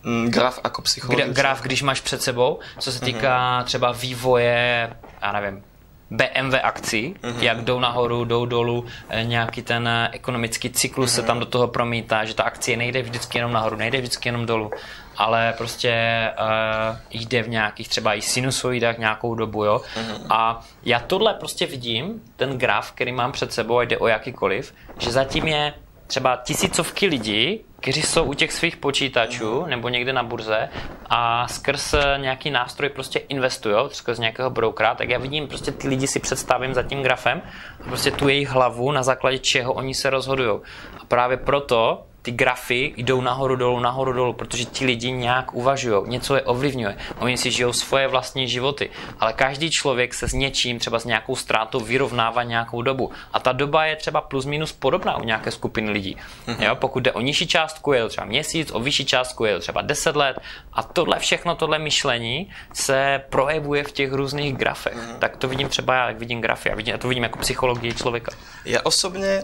[0.04, 3.65] Mm, graf jako psychologii Graf, když máš před sebou, co se týká uh-huh.
[3.65, 5.63] třeba vývoje, já nevím,
[6.11, 7.43] BMW akcí, mm-hmm.
[7.43, 11.15] jak jdou nahoru, jdou dolů, eh, nějaký ten eh, ekonomický cyklus mm-hmm.
[11.15, 11.39] se tam mhm.
[11.39, 14.71] do toho promítá, že ta akcie nejde vždycky jenom nahoru, nejde vždycky jenom dolů,
[15.17, 15.93] ale prostě
[16.39, 19.81] uh, jde v nějakých třeba i sinusoidách nějakou dobu, jo.
[19.95, 20.25] Mm-hmm.
[20.29, 24.73] A já tohle prostě vidím, ten graf, který mám před sebou, a jde o jakýkoliv,
[24.99, 25.73] že zatím je
[26.09, 30.69] třeba tisícovky lidí, kteří jsou u těch svých počítačů nebo někde na burze
[31.09, 36.07] a skrz nějaký nástroj prostě investují, skrz nějakého brokera, tak já vidím, prostě ty lidi
[36.07, 37.41] si představím za tím grafem
[37.83, 40.59] prostě tu jejich hlavu, na základě čeho oni se rozhodují.
[41.01, 46.10] A právě proto ty grafy jdou nahoru dolů, nahoru dolů, protože ti lidi nějak uvažují,
[46.10, 46.97] něco je ovlivňuje.
[47.19, 51.36] Oni si žijou svoje vlastní životy, ale každý člověk se s něčím, třeba s nějakou
[51.36, 53.12] ztrátou, vyrovnává nějakou dobu.
[53.34, 56.17] A ta doba je třeba plus minus podobná u nějaké skupiny lidí.
[56.47, 56.63] Mm-hmm.
[56.63, 59.60] Jo, pokud jde o nižší částku, je to třeba měsíc, o vyšší částku je to
[59.60, 60.39] třeba 10 let.
[60.73, 64.97] A tohle všechno, tohle myšlení se projevuje v těch různých grafech.
[64.97, 65.19] Mm-hmm.
[65.19, 66.69] Tak to vidím třeba já, jak vidím grafy.
[66.69, 68.32] Já, vidím, já to vidím jako psychologii člověka.
[68.65, 69.43] Já osobně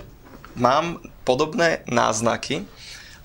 [0.56, 2.64] mám podobné náznaky,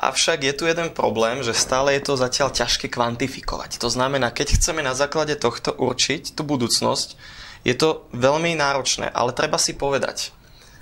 [0.00, 3.78] avšak je tu jeden problém, že stále je to zatiaľ ťažké kvantifikovať.
[3.78, 7.14] To znamená, keď chceme na základe tohto určiť tú budúcnosť,
[7.62, 10.32] je to veľmi náročné, ale treba si povedať,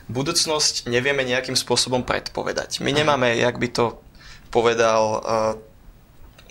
[0.07, 2.79] budúcnosť nevieme nejakým spôsobom predpovedať.
[2.81, 3.99] My nemáme, jak by to
[4.55, 5.21] povedal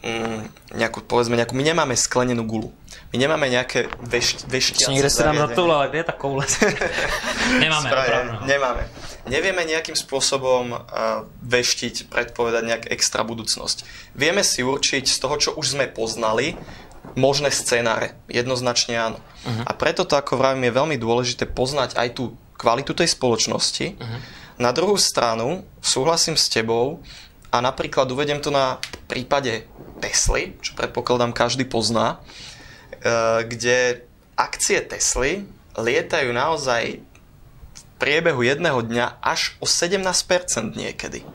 [0.04, 0.42] uh,
[0.76, 2.70] nejakú, povedzme nejakú, my nemáme sklenenú gulu.
[3.14, 6.44] My nemáme nejaké veš, veštiace Niekde si nám to, ale kde je tá koule?
[7.64, 7.88] nemáme,
[8.44, 8.84] Nemáme
[9.30, 10.74] nevieme nejakým spôsobom
[11.44, 13.84] veštiť, predpovedať nejak extra budúcnosť.
[14.16, 16.56] Vieme si určiť z toho, čo už sme poznali,
[17.16, 18.16] možné scenáre.
[18.28, 19.20] Jednoznačne áno.
[19.20, 19.64] Uh-huh.
[19.64, 23.96] A preto to, ako vravím, je veľmi dôležité poznať aj tú kvalitu tej spoločnosti.
[23.96, 24.20] Uh-huh.
[24.58, 27.00] Na druhú stranu súhlasím s tebou
[27.52, 29.64] a napríklad uvedem to na prípade
[29.98, 32.20] Tesly, čo predpokladám každý pozná,
[33.02, 34.08] e, kde
[34.38, 37.02] akcie Tesly lietajú naozaj
[37.98, 41.26] priebehu jedného dňa až o 17% niekedy.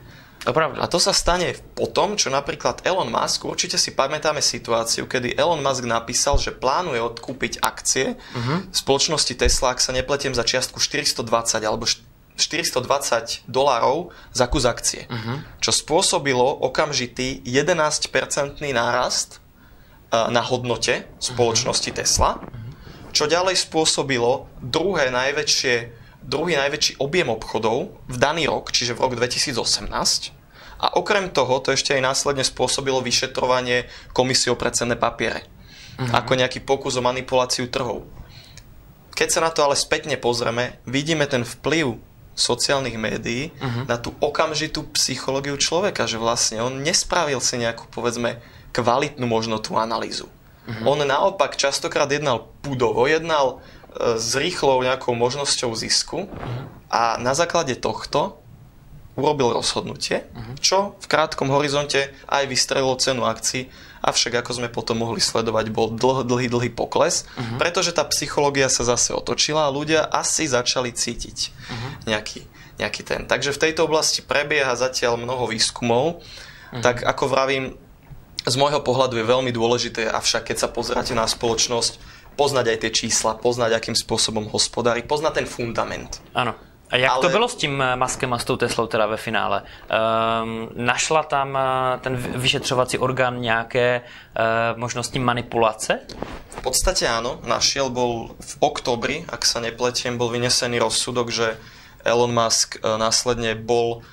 [0.43, 5.63] A to sa stane potom, čo napríklad Elon Musk, určite si pamätáme situáciu, kedy Elon
[5.63, 8.67] Musk napísal, že plánuje odkúpiť akcie uh-huh.
[8.75, 11.23] spoločnosti Tesla, ak sa nepletiem, za čiastku 420
[11.63, 11.87] alebo
[12.35, 15.05] 420 dolárov za kus akcie.
[15.05, 15.41] Uh-huh.
[15.61, 21.99] Čo spôsobilo okamžitý 11-percentný nárast uh, na hodnote spoločnosti uh-huh.
[22.01, 22.31] Tesla,
[23.13, 29.13] čo ďalej spôsobilo druhé najväčšie druhý najväčší objem obchodov v daný rok, čiže v rok
[29.19, 29.59] 2018.
[30.83, 35.43] A okrem toho to ešte aj následne spôsobilo vyšetrovanie komisiou pre cenné papiere.
[35.99, 36.15] Uh-huh.
[36.15, 38.07] Ako nejaký pokus o manipuláciu trhov.
[39.13, 42.01] Keď sa na to ale spätne pozrieme, vidíme ten vplyv
[42.33, 43.85] sociálnych médií uh-huh.
[43.85, 48.41] na tú okamžitú psychológiu človeka, že vlastne on nespravil si nejakú, povedzme,
[48.73, 50.27] kvalitnú možno tú analýzu.
[50.65, 50.93] Uh-huh.
[50.93, 53.61] On naopak častokrát jednal pudovo, jednal
[53.99, 56.25] s rýchlou nejakou možnosťou zisku
[56.89, 58.41] a na základe tohto
[59.13, 60.25] urobil rozhodnutie,
[60.57, 63.69] čo v krátkom horizonte aj vystrelilo cenu akcií,
[64.03, 67.55] avšak ako sme potom mohli sledovať, bol dlh, dlhý, dlhý pokles, uh-huh.
[67.55, 72.11] pretože tá psychológia sa zase otočila a ľudia asi začali cítiť uh-huh.
[72.11, 72.43] nejaký,
[72.83, 73.23] nejaký ten.
[73.23, 76.83] Takže v tejto oblasti prebieha zatiaľ mnoho výskumov, uh-huh.
[76.83, 77.79] tak ako vravím,
[78.43, 81.95] z môjho pohľadu je veľmi dôležité, avšak keď sa pozráte na spoločnosť,
[82.35, 86.19] poznať aj tie čísla, poznať, akým spôsobom hospodári, poznať ten fundament.
[86.35, 86.57] Áno.
[86.93, 87.21] A jak Ale...
[87.21, 89.63] to bylo s tím eh, Maskem a s tou Teslou teda ve finále?
[89.63, 95.99] Um, našla tam eh, ten vyšetřovací orgán nějaké uh, možnosti manipulace?
[96.49, 101.57] V podstate áno, našiel bol v oktobri, ak sa nepletiem, bol vynesený rozsudok, že
[102.05, 104.05] Elon Musk následne bol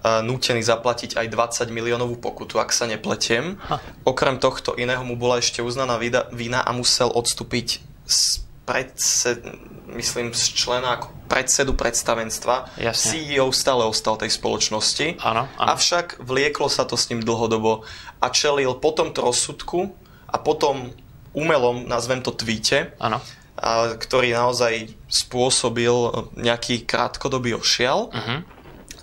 [0.00, 3.60] nútený zaplatiť aj 20 miliónovú pokutu, ak sa nepletiem.
[3.68, 3.76] Ha.
[4.08, 6.00] Okrem tohto iného mu bola ešte uznaná
[6.32, 9.42] vina a musel odstúpiť z predsed,
[9.90, 12.78] myslím, z člena ako predsedu predstavenstva.
[12.78, 13.10] Jasne.
[13.10, 15.18] CEO stále ostal tej spoločnosti.
[15.18, 15.68] Ano, ano.
[15.74, 17.82] Avšak vlieklo sa to s ním dlhodobo
[18.22, 19.90] a čelil po tomto rozsudku
[20.30, 20.94] a potom
[21.34, 23.18] umelom, nazvem to tweete, ano.
[23.58, 25.90] A, ktorý naozaj spôsobil
[26.38, 28.46] nejaký krátkodobý ošial, uh-huh.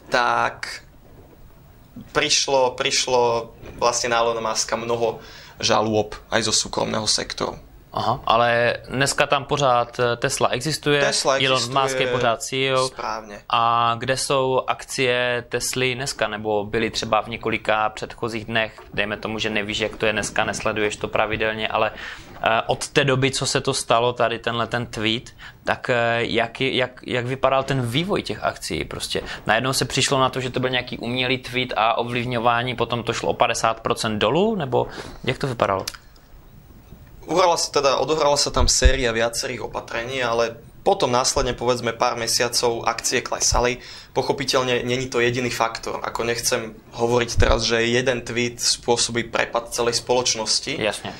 [0.08, 0.88] tak
[2.16, 3.52] prišlo, prišlo
[3.84, 5.20] vlastne na Elona Muska mnoho
[5.60, 7.67] žalôb aj zo súkromného sektoru.
[7.98, 12.88] Aha, ale dneska tam pořád eh, Tesla existuje, Tesla existuje Elon Musk je pořád CEO.
[12.88, 13.42] Správně.
[13.50, 19.40] A kde jsou akcie Tesly dneska, nebo byly třeba v několika předchozích dnech, dejme tomu,
[19.40, 21.92] že nevíš, jak to je dneska, nesleduješ to pravidelně, ale
[22.42, 25.34] eh, od té doby, co se to stalo, tady tenhle ten tweet,
[25.64, 28.86] tak eh, jak, jak, jak vypadal ten vývoj těch akcí?
[28.86, 33.04] Prostě najednou se přišlo na to, že to byl nějaký umělý tweet a ovlivňování, potom
[33.04, 34.88] to šlo o 50% dolů, nebo
[35.24, 35.86] jak to vypadalo?
[37.28, 40.56] Uhrala sa teda, odohrala sa tam séria viacerých opatrení, ale
[40.88, 43.84] potom následne povedzme pár mesiacov akcie klesali.
[44.16, 46.00] Pochopiteľne není to jediný faktor.
[46.00, 50.80] Ako nechcem hovoriť teraz, že jeden tweet spôsobí prepad celej spoločnosti.
[50.80, 51.12] Jasne.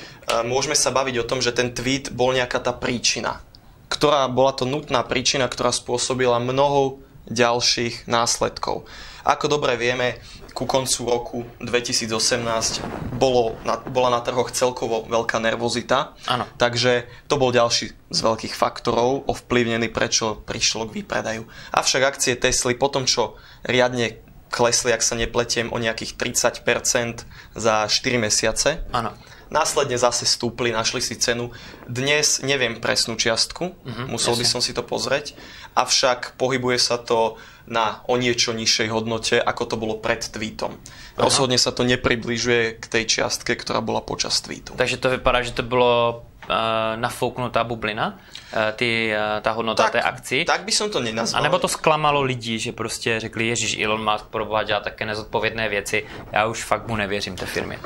[0.48, 3.44] Môžeme sa baviť o tom, že ten tweet bol nejaká tá príčina.
[3.92, 8.88] Ktorá bola to nutná príčina, ktorá spôsobila mnoho ďalších následkov.
[9.26, 10.22] Ako dobre vieme,
[10.54, 16.18] ku koncu roku 2018 bolo na, bola na trhoch celkovo veľká nervozita.
[16.30, 16.46] Ano.
[16.58, 21.46] Takže to bol ďalší z veľkých faktorov ovplyvnený, prečo prišlo k výpredaju.
[21.74, 27.74] Avšak akcie Tesly po tom, čo riadne klesli, ak sa nepletiem, o nejakých 30% za
[27.84, 28.82] 4 mesiace.
[28.90, 29.12] Ano.
[29.48, 31.48] Následne zase stúpli, našli si cenu.
[31.88, 34.42] Dnes neviem presnú čiastku, uh-huh, musel jasne.
[34.44, 35.32] by som si to pozrieť,
[35.78, 37.38] avšak pohybuje sa to
[37.68, 40.72] na o niečo nižšej hodnote, ako to bolo pred tweetom.
[40.74, 41.20] Aha.
[41.20, 44.72] Rozhodne sa to nepribližuje k tej čiastke, ktorá bola počas tweetu.
[44.74, 49.92] Takže to vypadá, že to bylo uh, nafouknutá bublina, uh, ty, uh, tá hodnota tak,
[49.92, 50.38] té akci.
[50.48, 51.36] Tak by som to nenazval.
[51.38, 55.68] A nebo to sklamalo lidí, že prostě řekli, Ježíš, Elon Musk proboha dělá také nezodpovědné
[55.68, 57.78] věci, já už fakt mu nevěřím té firmě.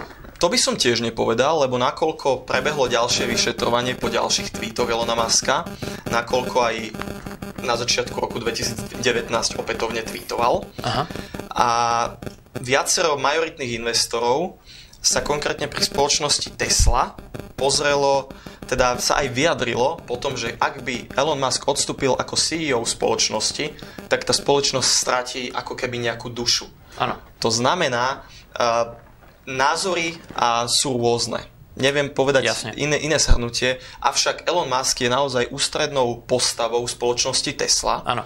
[0.42, 5.62] To by som tiež nepovedal, lebo nakoľko prebehlo ďalšie vyšetrovanie po ďalších tweetoch Elona Muska,
[6.10, 6.76] nakoľko aj
[7.62, 10.66] na začiatku roku 2019 opätovne tweetoval.
[10.82, 11.06] Aha.
[11.52, 11.68] A
[12.58, 14.60] viacero majoritných investorov
[15.02, 17.18] sa konkrétne pri spoločnosti Tesla
[17.58, 18.30] pozrelo,
[18.70, 23.74] teda sa aj vyjadrilo po tom, že ak by Elon Musk odstúpil ako CEO spoločnosti,
[24.06, 26.70] tak tá spoločnosť stratí ako keby nejakú dušu.
[26.98, 27.18] Ano.
[27.42, 28.22] To znamená,
[28.54, 28.94] uh,
[29.46, 31.51] názory a sú rôzne.
[31.76, 32.44] Neviem povedať
[32.76, 38.04] iné, iné shrnutie, avšak Elon Musk je naozaj ústrednou postavou spoločnosti Tesla.
[38.04, 38.24] Áno.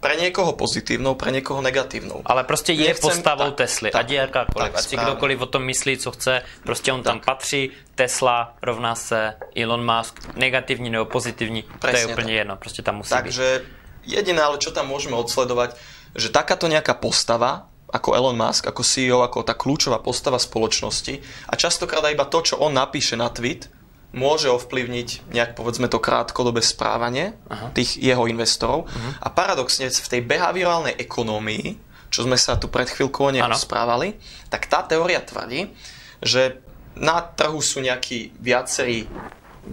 [0.00, 2.24] Pre niekoho pozitívnou, pre niekoho negatívnou.
[2.24, 5.46] Ale prostě je Nechcem, postavou tak, Tesly, tak, ať je jakákoliv, ať si kdokoliv o
[5.46, 7.12] tom myslí, co chce, prostě on tak.
[7.12, 12.38] tam patří, Tesla rovná se Elon Musk, negativní nebo pozitivní, Presne to je úplně tak.
[12.38, 14.12] jedno, prostě tam musí Takže byť.
[14.16, 15.76] jediné, ale čo tam môžeme odsledovať,
[16.16, 21.18] že takáto nejaká postava ako Elon Musk, ako CEO, ako tá kľúčová postava spoločnosti
[21.50, 23.66] a častokrát iba to, čo on napíše na tweet,
[24.10, 27.70] môže ovplyvniť nejak povedzme to krátkodobé správanie Aha.
[27.70, 28.90] tých jeho investorov.
[28.90, 29.12] Uh-huh.
[29.22, 31.78] A paradoxne v tej behaviorálnej ekonómii,
[32.10, 34.18] čo sme sa tu pred chvíľkou o nej správali,
[34.50, 35.70] tak tá teória tvrdí,
[36.18, 36.58] že
[36.98, 39.06] na trhu sú nejakí viacerí,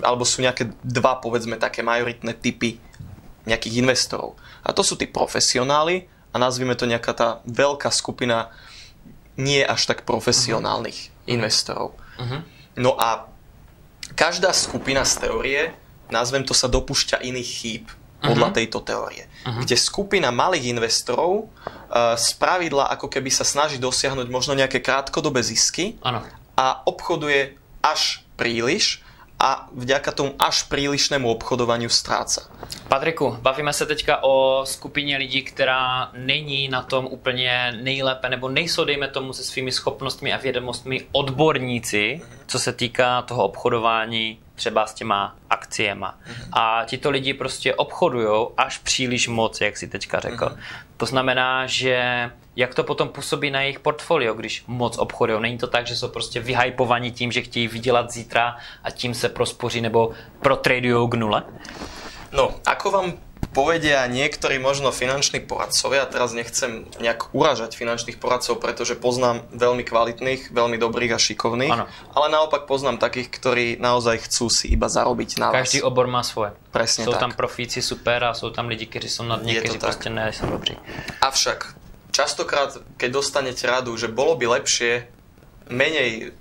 [0.05, 2.77] alebo sú nejaké dva, povedzme, také majoritné typy
[3.49, 4.37] nejakých investorov.
[4.61, 8.51] A to sú tí profesionáli a nazvime to nejaká tá veľká skupina
[9.37, 11.33] nie až tak profesionálnych uh-huh.
[11.33, 11.93] investorov.
[12.17, 12.41] Uh-huh.
[12.77, 13.29] No a
[14.17, 15.61] každá skupina z teórie,
[16.09, 17.85] nazvem to sa, dopúšťa iných chýb
[18.17, 18.57] podľa uh-huh.
[18.57, 19.29] tejto teórie.
[19.45, 19.61] Uh-huh.
[19.61, 25.45] Kde skupina malých investorov uh, z pravidla ako keby sa snaží dosiahnuť možno nejaké krátkodobé
[25.45, 26.25] zisky ano.
[26.57, 27.53] a obchoduje
[27.85, 29.05] až príliš
[29.39, 32.49] a vďaka tomu až prílišnému obchodovaniu stráca.
[32.87, 38.85] Patriku, bavíme se teďka o skupině lidí, která není na tom úplně nejlépe, nebo nejsou,
[38.85, 44.93] dejme tomu, se svými schopnostmi a vědomostmi odborníci, co se týká toho obchodování třeba s
[44.93, 46.17] těma akciema.
[46.51, 50.57] A tito lidi prostě obchodují až příliš moc, jak si teďka řekl.
[50.97, 55.41] To znamená, že jak to potom působí na jejich portfolio, když moc obchodují.
[55.41, 59.29] Není to tak, že jsou prostě vyhypovaní tím, že chtějí vydělat zítra a tím se
[59.29, 61.43] prospoří nebo protradují k nule?
[62.31, 63.13] No, ako vám
[63.57, 70.53] povedia niektorí možno finanční poradcovia, teraz nechcem nejak uražať finančných poradcov, pretože poznám veľmi kvalitných,
[70.53, 71.85] veľmi dobrých a šikovných, ano.
[72.13, 75.89] ale naopak poznám takých, ktorí naozaj chcú si iba zarobiť na Každý vás.
[75.89, 76.53] obor má svoje.
[76.69, 77.21] Presne sú tak.
[77.25, 80.77] tam profíci super a sú tam lidi, ktorí sú nad niektorí proste nie sú dobrí.
[81.25, 81.73] Avšak
[82.13, 85.09] častokrát, keď dostanete radu, že bolo by lepšie
[85.73, 86.33] menej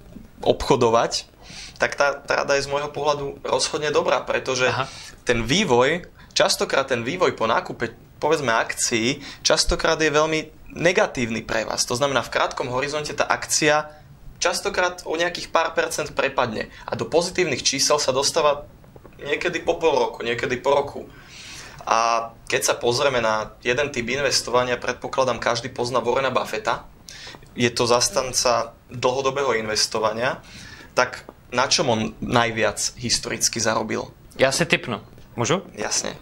[0.44, 1.32] obchodovať,
[1.76, 4.88] tak tá, tá rada je z môjho pohľadu rozhodne dobrá, pretože Aha.
[5.28, 11.88] ten vývoj častokrát ten vývoj po nákupe povedzme akcií, častokrát je veľmi negatívny pre vás.
[11.88, 13.88] To znamená, v krátkom horizonte tá akcia
[14.36, 18.68] častokrát o nejakých pár percent prepadne a do pozitívnych čísel sa dostáva
[19.16, 21.00] niekedy po pol roku, niekedy po roku.
[21.88, 26.84] A keď sa pozrieme na jeden typ investovania, predpokladám, každý pozná Warrena Buffetta,
[27.56, 30.44] je to zastanca dlhodobého investovania,
[30.92, 34.10] tak na čom on najviac historicky zarobil?
[34.36, 35.00] Ja si typnu.
[35.38, 35.64] Môžu?
[35.78, 36.16] Jasne.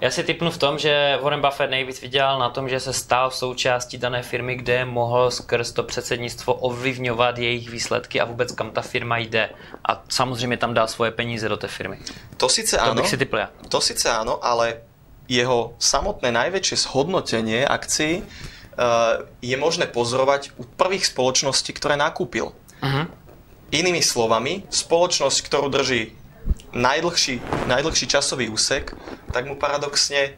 [0.00, 3.30] Já si typnu v tom, že Warren Buffett nejvíc vydělal na tom, že se stal
[3.30, 8.82] součástí dané firmy, kde mohl skrz to předsednictvo ovlivňovat jejich výsledky a vůbec kam ta
[8.82, 9.50] firma jde.
[9.84, 11.98] A samozřejmě tam dal svoje peníze do té firmy.
[12.36, 13.48] To sice to áno, bych si typl ja.
[13.68, 14.86] to sice áno, ale
[15.28, 22.54] jeho samotné najväčšie zhodnotenie akcií uh, je možné pozorovať u prvých spoločností, ktoré nakúpil.
[22.54, 23.04] Uh-huh.
[23.74, 26.16] Inými slovami, spoločnosť, ktorú drží
[26.72, 28.92] najdlhší, najdlhší časový úsek,
[29.32, 30.36] tak mu paradoxne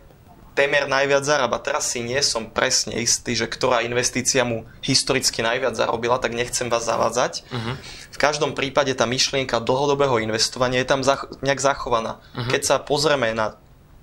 [0.55, 1.62] témer najviac zarába.
[1.62, 6.68] Teraz si nie som presne istý, že ktorá investícia mu historicky najviac zarobila, tak nechcem
[6.68, 7.46] vás zavádzať.
[7.49, 7.75] Uh-huh.
[8.12, 12.20] V každom prípade tá myšlienka dlhodobého investovania je tam zach- nejak zachovaná.
[12.35, 12.51] Uh-huh.
[12.51, 13.57] Keď sa pozrieme na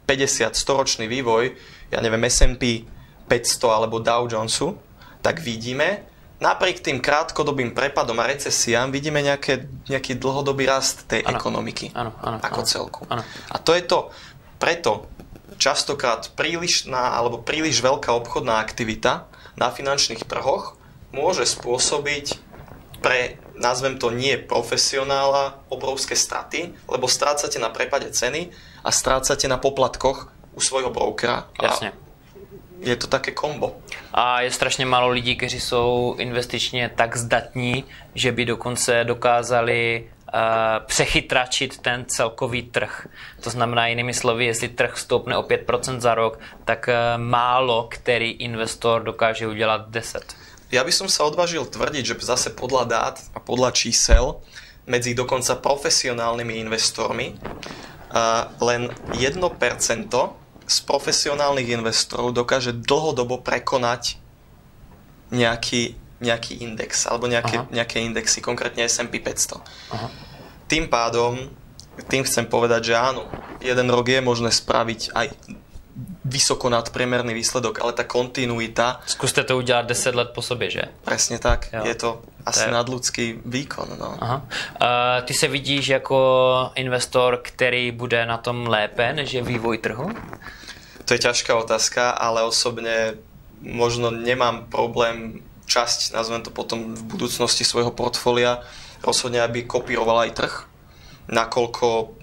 [0.08, 1.54] 50-100 ročný vývoj,
[1.91, 2.88] ja neviem, S&P
[3.28, 4.80] 500 alebo Dow Jonesu,
[5.20, 11.38] tak vidíme, napriek tým krátkodobým prepadom a recesiám vidíme nejaké, nejaký dlhodobý rast tej ano.
[11.38, 13.02] ekonomiky ano, ano, ako ano, celku.
[13.10, 13.23] Ano.
[13.50, 14.13] A to je to,
[14.62, 15.10] preto
[15.58, 19.26] častokrát prílišná alebo príliš veľká obchodná aktivita
[19.58, 20.78] na finančných trhoch
[21.10, 22.38] môže spôsobiť
[23.02, 28.50] pre, nazvem to nie profesionála, obrovské straty, lebo strácate na prepade ceny
[28.82, 31.50] a strácate na poplatkoch u svojho brokera.
[31.62, 31.93] Jasne.
[31.93, 32.07] A
[32.81, 33.77] je to také kombo.
[34.13, 37.83] A je strašně málo lidí, kteří jsou investičně tak zdatní,
[38.15, 43.07] že by dokonce dokázali uh, přechytračit ten celkový trh.
[43.41, 48.31] To znamená jinými slovy, jestli trh stoupne o 5% za rok, tak uh, málo který
[48.31, 50.35] investor dokáže udělat 10.
[50.67, 54.43] Ja by som sa odvážil tvrdiť, že zase podľa dát a podľa čísel
[54.83, 59.39] medzi dokonca profesionálnymi investormi uh, len 1%
[60.67, 64.19] z profesionálnych investorov dokáže dlhodobo prekonať
[65.32, 69.63] nejaký, nejaký index alebo nejaké, nejaké indexy, konkrétne S&P 500.
[69.95, 70.08] Aha.
[70.67, 71.39] Tým pádom,
[72.12, 73.23] tým chcem povedať, že áno,
[73.63, 75.27] jeden rok je možné spraviť aj
[76.27, 78.99] vysoko nadpriemerný výsledok, ale tá kontinuita...
[79.07, 80.83] Skúste to udělat 10 let po sobě, že?
[81.03, 81.81] Presne tak, jo.
[81.87, 82.09] je to
[82.45, 82.75] asi to je...
[82.75, 83.87] nadľudský výkon.
[83.99, 84.15] No.
[84.19, 84.37] Aha.
[84.43, 86.19] Uh, ty se vidíš jako
[86.75, 90.11] investor, který bude na tom lépe, než je vývoj trhu?
[91.05, 93.15] To je ťažká otázka, ale osobne
[93.63, 98.63] možno nemám problém časť, nazvem to potom v budúcnosti svojho portfólia,
[99.03, 100.53] rozhodne, aby kopíroval aj trh,
[101.28, 102.15] nakoľko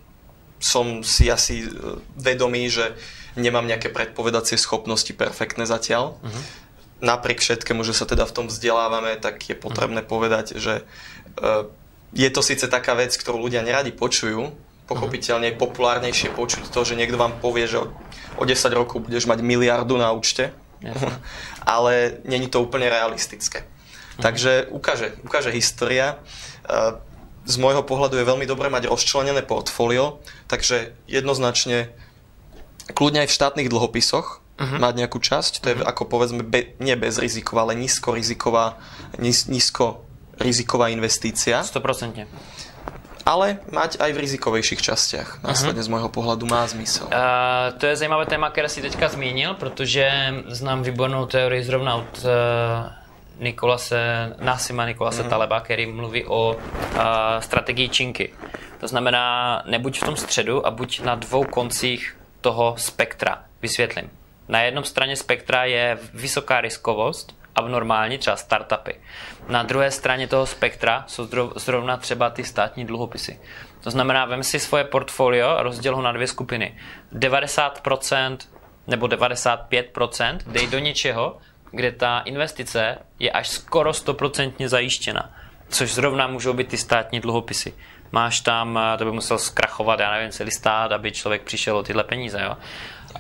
[0.61, 1.68] som si asi
[2.16, 2.96] vedomý, že
[3.35, 6.18] nemám nejaké predpovedacie schopnosti perfektné zatiaľ.
[6.18, 6.43] Uh-huh.
[7.05, 10.09] napriek všetkému, že sa teda v tom vzdelávame, tak je potrebné mm.
[10.09, 11.68] povedať, že uh,
[12.14, 14.55] je to síce taká vec, ktorú ľudia neradi počujú,
[14.87, 17.82] pochopiteľne je populárnejšie počuť to, že niekto vám povie, že
[18.39, 20.55] o 10 rokov budeš mať miliardu na účte,
[21.76, 23.66] ale není to úplne realistické.
[24.16, 24.22] Mhm.
[24.22, 26.16] Takže ukáže, ukáže história.
[26.64, 26.97] Uh,
[27.45, 31.93] z môjho pohľadu je veľmi dobré mať rozčlenené portfólio, takže jednoznačne
[32.93, 34.78] kľudne aj v štátnych dlhopisoch uh-huh.
[34.78, 35.89] mať nejakú časť, to je uh-huh.
[35.89, 38.76] ako povedzme be, nie bezriziková, ale nízkoriziková,
[39.16, 41.64] níz, nízkoriziková investícia.
[41.64, 42.28] 100%.
[43.24, 45.41] Ale mať aj v rizikovejších častiach.
[45.41, 45.89] Následne uh-huh.
[45.89, 47.09] z môjho pohľadu má zmysel.
[47.09, 50.05] Uh, to je zajímavé téma, které si teďka zmínil, protože
[50.53, 53.05] znám výbornou teorii zrovna od uh
[53.39, 55.28] Nikolase, Nasima Nikolase mm-hmm.
[55.28, 57.01] Taleba, který mluví o uh,
[57.41, 58.32] strategii činky.
[58.80, 63.45] To znamená, nebuď v tom středu a buď na dvou koncích toho spektra.
[63.62, 64.11] Vysvětlím.
[64.49, 68.95] Na jednom straně spektra je vysoká riskovost a v normální třeba startupy.
[69.49, 73.40] Na druhé straně toho spektra jsou zrovna třeba ty státní dluhopisy.
[73.80, 76.78] To znamená, vem si svoje portfolio a rozděl ho na dvě skupiny.
[77.12, 78.36] 90%
[78.86, 81.38] nebo 95% dej do něčeho,
[81.70, 85.34] kde ta investice je až skoro stoprocentně zajištěna.
[85.68, 87.74] Což zrovna můžou být ty státní dluhopisy.
[88.14, 92.04] Máš tam, to by musel zkrachovat, já nevím, celý stát, aby člověk přišel o tyhle
[92.04, 92.40] peníze.
[92.42, 92.56] Jo?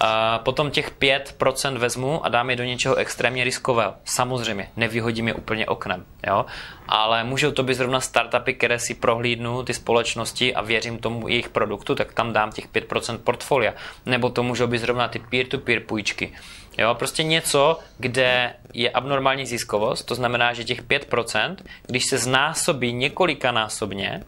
[0.00, 3.94] A potom těch 5% vezmu a dám je do něčeho extrémně riskového.
[4.04, 6.46] Samozřejmě, nevyhodím je úplně oknem, jo?
[6.88, 11.48] ale můžou to být zrovna startupy, které si prohlídnu ty společnosti a věřím tomu jejich
[11.48, 13.74] produktu, tak tam dám těch 5% portfolia.
[14.06, 16.32] Nebo to můžou být zrovna ty peer-to-peer půjčky.
[16.78, 22.92] Jo, prostě něco, kde je abnormální ziskovost, to znamená, že těch 5%, když se znásobí
[22.92, 24.22] několikanásobně,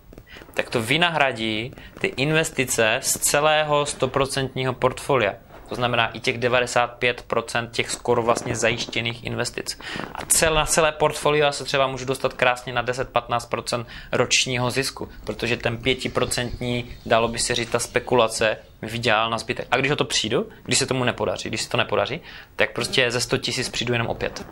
[0.56, 5.34] tak to vynahradí ty investice z celého 100% portfolia.
[5.68, 9.78] To znamená i těch 95% těch skoro vlastně zajištěných investic.
[10.14, 15.76] A celé, celé portfolio se třeba můžu dostat krásně na 10-15% ročního zisku, protože ten
[15.76, 19.68] 5% dalo by se říct ta spekulace vydělal na zbytek.
[19.70, 22.20] A když o to přijdu, když se tomu nepodaří, když se to nepodaří,
[22.56, 24.46] tak prostě ze 100 tisíc přijdu jenom opět.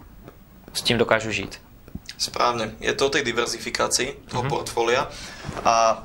[0.72, 1.60] S tím dokážu žít.
[2.24, 2.72] Správne.
[2.80, 4.48] Je to o tej diverzifikácii toho mm-hmm.
[4.48, 5.12] portfólia
[5.60, 6.00] a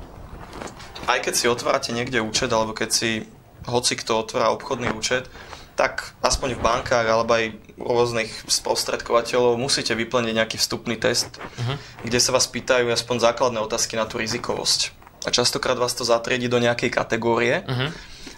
[1.08, 3.24] aj keď si otvárate niekde účet, alebo keď si
[3.64, 5.32] hoci kto otvára obchodný účet,
[5.80, 11.80] tak aspoň v bankách alebo aj rôznych sprostredkovateľov musíte vyplniť nejaký vstupný test, uh-huh.
[12.04, 14.92] kde sa vás pýtajú aspoň základné otázky na tú rizikovosť.
[15.24, 17.88] A častokrát vás to zatriedi do nejakej kategórie uh-huh.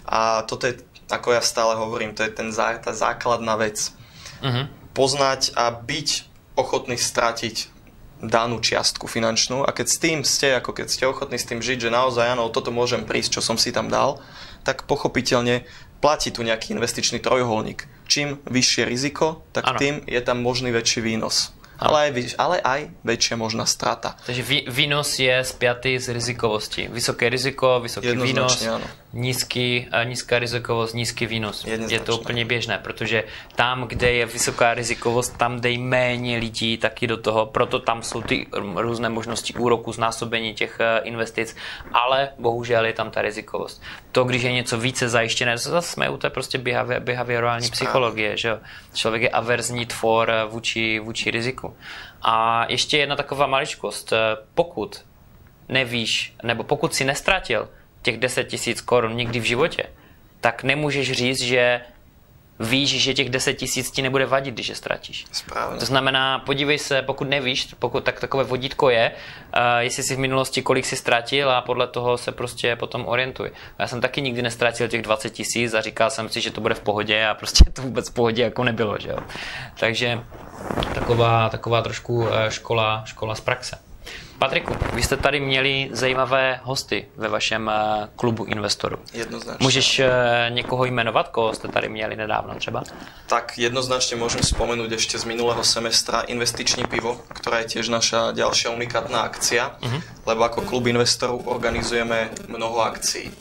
[0.07, 0.79] a toto je,
[1.11, 3.91] ako ja stále hovorím, to je ten, tá základná vec.
[4.39, 4.71] Uh-huh.
[4.95, 7.72] Poznať a byť ochotný stratiť
[8.23, 11.87] danú čiastku finančnú a keď s tým ste, ako keď ste ochotní s tým žiť,
[11.87, 14.23] že naozaj áno, toto môžem prísť, čo som si tam dal,
[14.63, 15.67] tak pochopiteľne
[15.99, 17.83] platí tu nejaký investičný trojuholník.
[18.07, 19.79] Čím vyššie riziko, tak ano.
[19.79, 21.51] tým je tam možný väčší výnos
[21.83, 22.09] ale aj,
[22.39, 24.15] ale aj väčšia možná strata.
[24.23, 26.87] Takže výnos je spjatý s rizikovostí.
[26.87, 28.85] Vysoké riziko, vysoký výnos, áno.
[29.13, 31.65] Nízky, nízká rizikovost, nízký výnos.
[31.65, 33.23] Je to úplně běžné, protože
[33.55, 38.21] tam, kde je vysoká rizikovost, tam dej méně lidí taky do toho, proto tam jsou
[38.21, 41.55] ty různé možnosti úroku, znásobení těch eh, investic,
[41.93, 43.81] ale bohužel je tam ta rizikovost.
[44.11, 46.57] To, když je něco více zajištěné, to zase jsme u té prostě
[46.99, 48.59] behaviorální psychologie, že?
[48.93, 51.75] Člověk je averzní tvor eh, vůči, vůči riziku.
[52.21, 54.13] A ještě jedna taková maličkost.
[54.53, 55.05] Pokud
[55.69, 57.69] nevíš, nebo pokud si nestratil
[58.03, 59.83] těch 10 tisíc korun nikdy v životě,
[60.41, 61.81] tak nemůžeš říct, že
[62.59, 65.25] víš, že těch 10 tisíc ti nebude vadit, když je ztratíš.
[65.31, 65.79] Správně.
[65.79, 70.19] To znamená, podívej se, pokud nevíš, pokud tak takové vodítko je, uh, jestli si v
[70.19, 73.51] minulosti kolik si ztratil a podle toho se prostě potom orientuj.
[73.79, 76.75] Já jsem taky nikdy nestratil těch 20 tisíc a říkal jsem si, že to bude
[76.75, 79.19] v pohodě a prostě to vůbec v pohodě jako nebylo, že jo.
[79.79, 80.19] Takže
[80.93, 83.92] taková, taková trošku eh, škola, škola z praxe.
[84.39, 88.97] Patriku, vy jste tady měli zajímavé hosty ve vašem eh, klubu investorů.
[89.13, 89.63] Jednoznačně.
[89.63, 90.09] Můžeš eh,
[90.49, 92.83] někoho jmenovat, koho jste tady měli nedávno třeba?
[93.27, 98.69] Tak jednoznačně můžem spomenúť ešte z minulého semestra investiční pivo, ktorá je tiež naša ďalšia
[98.75, 100.01] unikátna akcia, uh-huh.
[100.25, 103.31] lebo ako klub investorov organizujeme mnoho akcií.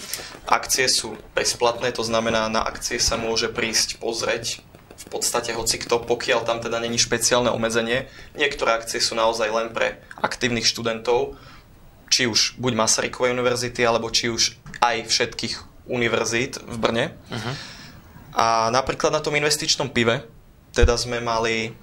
[0.48, 4.64] Akcie sú bezplatné, to znamená, na akcie sa môže prísť pozrieť
[5.12, 8.08] podstate hoci kto, pokiaľ tam teda není špeciálne obmedzenie.
[8.32, 11.36] Niektoré akcie sú naozaj len pre aktívnych študentov,
[12.08, 17.06] či už buď Masarykovej univerzity, alebo či už aj všetkých univerzít v Brne.
[17.32, 17.54] Uh-huh.
[18.32, 20.24] A napríklad na tom investičnom pive,
[20.72, 21.76] teda sme mali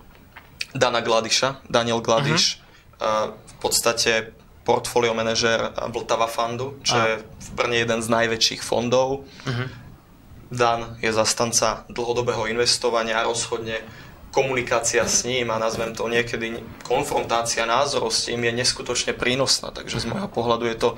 [0.73, 2.61] Dana Gladiša, Daniel Gladiš,
[2.97, 3.34] uh-huh.
[3.34, 4.34] v podstate
[4.65, 7.07] portfolio manažer Vltava Fundu, čo uh-huh.
[7.09, 9.25] je v Brne jeden z najväčších fondov.
[9.45, 9.88] Uh-huh
[10.49, 13.85] Dan je zastanca dlhodobého investovania a rozhodne
[14.33, 20.01] komunikácia s ním a nazvem to niekedy konfrontácia názorov s ním je neskutočne prínosná, takže
[20.01, 20.89] z môjho pohľadu je to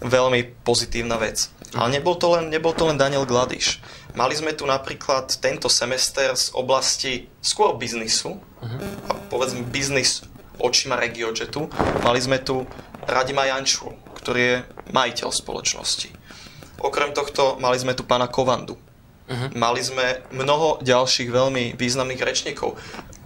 [0.00, 1.52] veľmi pozitívna vec.
[1.72, 3.80] Ale nebol to len, nebol to len Daniel Gladiš.
[4.12, 8.80] Mali sme tu napríklad tento semester z oblasti skôr biznisu, uh-huh.
[9.08, 10.20] a povedzme biznis
[10.60, 11.72] očima RegioJetu.
[12.04, 12.68] Mali sme tu
[13.08, 13.88] Radima Janču,
[14.20, 14.56] ktorý je
[14.92, 16.21] majiteľ spoločnosti.
[16.80, 18.78] Okrem tohto mali sme tu pána Kovandu,
[19.32, 19.48] Uh-huh.
[19.54, 22.74] Mali sme mnoho ďalších veľmi významných rečníkov.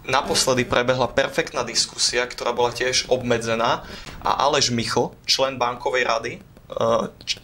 [0.07, 3.83] Naposledy prebehla perfektná diskusia, ktorá bola tiež obmedzená
[4.23, 6.41] a Aleš Michl, člen bankovej rady e,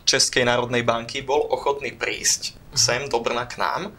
[0.07, 3.91] Českej národnej banky, bol ochotný prísť sem do Brna k nám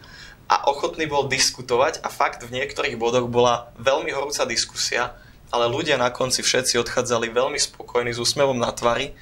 [0.48, 5.12] a ochotný bol diskutovať a fakt v niektorých bodoch bola veľmi horúca diskusia,
[5.52, 9.12] ale ľudia na konci všetci odchádzali veľmi spokojní s úsmevom na tvári,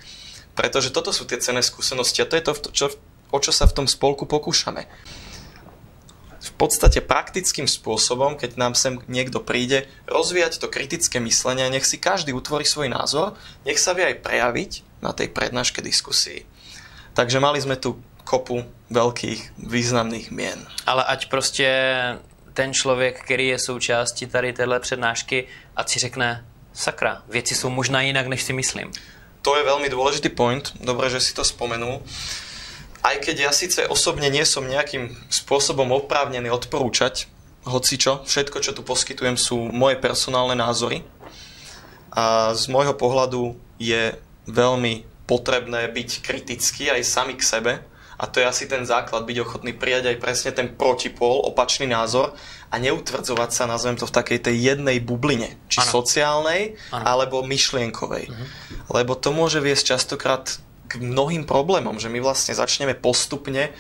[0.55, 2.86] pretože toto sú tie cenné skúsenosti a to je to, čo,
[3.32, 4.86] o čo sa v tom spolku pokúšame
[6.42, 12.03] v podstate praktickým spôsobom, keď nám sem niekto príde, rozvíjať to kritické myslenie, nech si
[12.03, 16.42] každý utvorí svoj názor, nech sa vie aj prejaviť na tej prednáške diskusii.
[17.14, 20.59] Takže mali sme tu kopu veľkých významných mien.
[20.86, 21.68] Ale ať prostě
[22.53, 25.46] ten člověk, který je součástí tady téhle přednášky,
[25.76, 28.92] ať si řekne, sakra, věci jsou možná jinak, než si myslím.
[29.43, 32.03] To je veľmi dôležitý point, dobre, že si to spomenul
[33.03, 37.26] aj keď ja síce osobne nie som nejakým spôsobom oprávnený odporúčať
[37.62, 41.07] hoci čo, všetko, čo tu poskytujem, sú moje personálne názory.
[42.11, 44.18] A z môjho pohľadu je
[44.51, 47.72] veľmi potrebné byť kritický aj sami k sebe.
[48.19, 52.37] A to je asi ten základ, byť ochotný prijať aj presne ten protipol, opačný názor
[52.73, 55.91] a neutvrdzovať sa, nazvem to, v takej tej jednej bubline, či ano.
[55.91, 57.05] sociálnej, ano.
[57.05, 58.25] alebo myšlienkovej.
[58.29, 58.47] Uh-huh.
[59.01, 63.73] Lebo to môže viesť častokrát k mnohým problémom, že my vlastne začneme postupne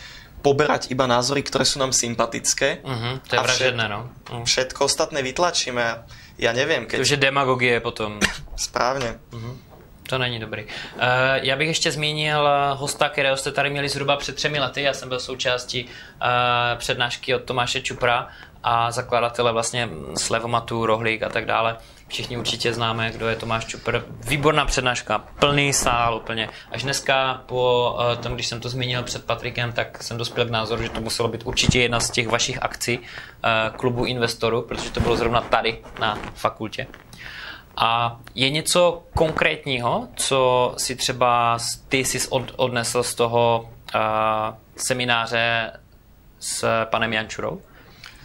[0.42, 2.82] poberať iba názory, ktoré sú nám sympatické.
[2.82, 4.10] Uh-huh, to je vražedné, no.
[4.28, 4.42] Uh.
[4.42, 5.84] Všetko ostatné vytlačíme.
[6.42, 7.06] Ja neviem, keď...
[7.06, 8.18] Je demagogie potom.
[8.56, 9.18] Správně.
[9.30, 9.71] Uh-huh.
[10.12, 10.64] To není dobrý.
[10.64, 11.00] Uh,
[11.42, 14.82] já bych ještě zmínil hosta, kterého jste tady měli zhruba před třemi lety.
[14.82, 15.90] Já jsem byl součástí uh,
[16.78, 18.28] přednášky od Tomáše Čupra
[18.62, 21.76] a zakladatele vlastně Slevomatu, Rohlík a tak dále.
[22.08, 24.00] Všichni určitě známe, kdo je Tomáš Čupr.
[24.20, 26.48] Výborná přednáška, plný sál úplně.
[26.72, 30.82] Až dneska po tom, když jsem to zmínil před Patrikem, tak jsem dospěl k názoru,
[30.82, 32.98] že to muselo být určitě jedna z těch vašich akcí
[33.76, 36.86] klubu investorů, protože to bylo zrovna tady na fakultě.
[37.76, 41.58] A je něco konkrétního, co si třeba
[41.88, 44.00] ty jsi od, odnesl z toho uh,
[44.76, 45.72] semináře
[46.40, 47.60] s panem Jančurou?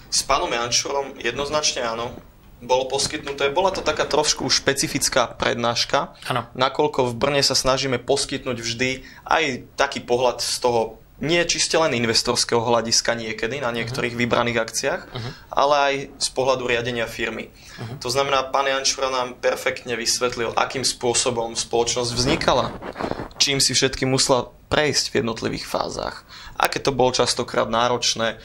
[0.09, 2.15] S pánom Jančurom jednoznačne áno
[2.63, 3.53] bolo poskytnuté.
[3.53, 6.49] Bola to taká trošku špecifická prednáška, ano.
[6.57, 8.89] nakoľko v Brne sa snažíme poskytnúť vždy
[9.29, 9.43] aj
[9.77, 14.23] taký pohľad z toho nie čiste len investorského hľadiska niekedy na niektorých uh-huh.
[14.27, 15.31] vybraných akciách, uh-huh.
[15.49, 17.49] ale aj z pohľadu riadenia firmy.
[17.49, 17.97] Uh-huh.
[18.05, 22.69] To znamená, pán Jančura nám perfektne vysvetlil, akým spôsobom spoločnosť vznikala,
[23.41, 26.21] čím si všetky musela prejsť v jednotlivých fázach,
[26.53, 28.37] aké to bolo častokrát náročné,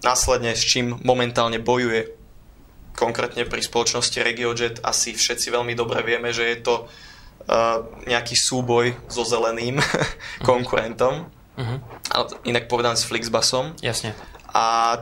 [0.00, 2.16] následne s čím momentálne bojuje
[2.96, 8.96] konkrétne pri spoločnosti RegioJet asi všetci veľmi dobre vieme, že je to uh, nejaký súboj
[9.12, 9.76] so zeleným
[10.48, 11.28] konkurentom.
[11.56, 11.78] Uh-huh.
[12.12, 13.80] Ale inak povedané s Flixbusom.
[13.80, 14.12] Jasne.
[14.52, 14.94] A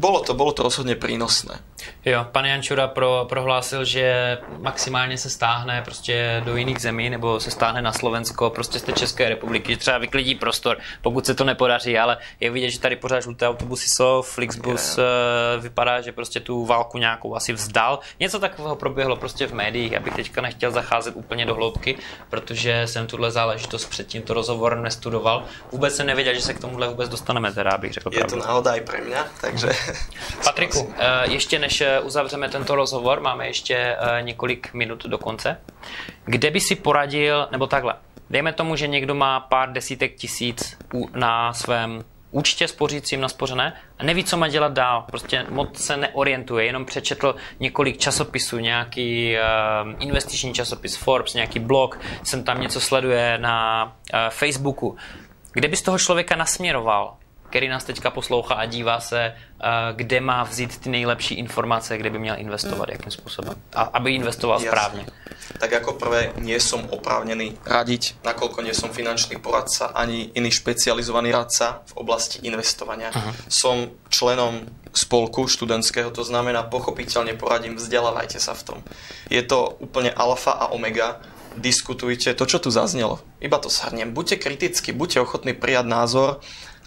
[0.00, 1.60] bolo to, bolo to rozhodne prínosné.
[2.04, 7.50] Jo, pan Jančura pro, prohlásil, že maximálně se stáhne prostě do jiných zemí nebo se
[7.50, 11.98] stáhne na Slovensko, prostě z té České republiky, třeba vyklidí prostor, pokud se to nepodaří,
[11.98, 15.62] ale je vidět, že tady pořád žluté autobusy jsou, Flixbus yeah.
[15.62, 17.98] vypadá, že prostě tu válku nějakou asi vzdal.
[18.20, 21.98] Něco takového proběhlo prostě v médiích, abych teďka nechtěl zacházet úplně do hloubky,
[22.30, 25.44] protože jsem tuhle záležitost před tímto rozhovorem nestudoval.
[25.72, 28.10] Vůbec jsem nevěděl, že se k tomuhle vůbec dostaneme, teda bych řekl.
[28.12, 28.40] Je pravdu.
[28.40, 29.68] to náhoda i pro mě, takže...
[30.44, 35.60] Patriku, eh, ještě než eh, uzavřeme tento rozhovor, máme ještě eh, několik minut do konce,
[36.24, 37.94] kde by si poradil, nebo takhle,
[38.30, 40.76] dejme tomu, že někdo má pár desítek tisíc
[41.14, 45.04] na svém účtě spořícím naspořené a neví, co má dělat dál.
[45.06, 51.98] Prostě moc se neorientuje, jenom přečetl několik časopisů, nějaký uh, investiční časopis Forbes, nějaký blog,
[52.22, 54.96] jsem tam něco sleduje na uh, Facebooku.
[55.52, 57.16] Kde by z toho člověka nasměroval?
[57.50, 62.10] Který nás teďka poslouchá a dívá se, eh, kde má vzít ty nejlepší informace, kde
[62.10, 63.54] by měl investovat, jakým způsobem.
[63.74, 64.70] A aby investoval Jasne.
[64.70, 65.06] správně.
[65.58, 71.34] Tak ako prvé, nie som oprávnený radiť, nakoľko nie som finančný poradca ani iný špecializovaný
[71.34, 73.10] radca v oblasti investovania.
[73.10, 73.34] Uh-huh.
[73.50, 73.76] Som
[74.08, 78.78] členom spolku študentského, to znamená pochopiteľne poradím, vzdelávajte sa v tom.
[79.26, 81.18] Je to úplne alfa a omega,
[81.58, 83.18] diskutujte to, čo tu zaznelo.
[83.42, 84.14] Iba to shrniem.
[84.14, 86.28] Buďte kriticky, buďte ochotní prijať názor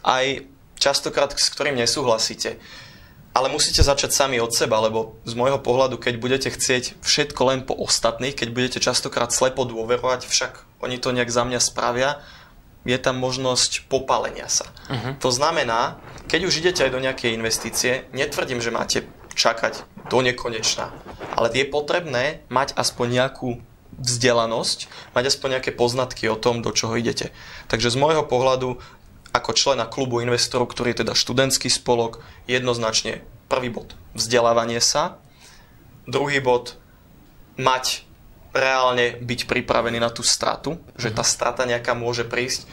[0.03, 0.52] aj
[0.83, 2.59] častokrát s ktorým nesúhlasíte.
[3.33, 7.59] ale musíte začať sami od seba, lebo z môjho pohľadu, keď budete chcieť všetko len
[7.65, 12.21] po ostatných, keď budete častokrát slepo dôverovať, však oni to nejak za mňa spravia,
[12.85, 14.69] je tam možnosť popálenia sa.
[14.85, 15.17] Uh-huh.
[15.17, 15.97] To znamená,
[16.29, 19.81] keď už idete aj do nejakej investície, netvrdím, že máte čakať
[20.13, 20.93] do nekonečna,
[21.33, 23.57] ale je potrebné mať aspoň nejakú
[23.97, 27.33] vzdelanosť, mať aspoň nejaké poznatky o tom, do čoho idete.
[27.65, 28.77] Takže z môjho pohľadu
[29.33, 35.17] ako člena klubu investorov, ktorý je teda študentský spolok, jednoznačne prvý bod vzdelávanie sa,
[36.05, 36.77] druhý bod
[37.57, 38.05] mať
[38.53, 42.69] reálne byť pripravený na tú stratu, že tá strata nejaká môže prísť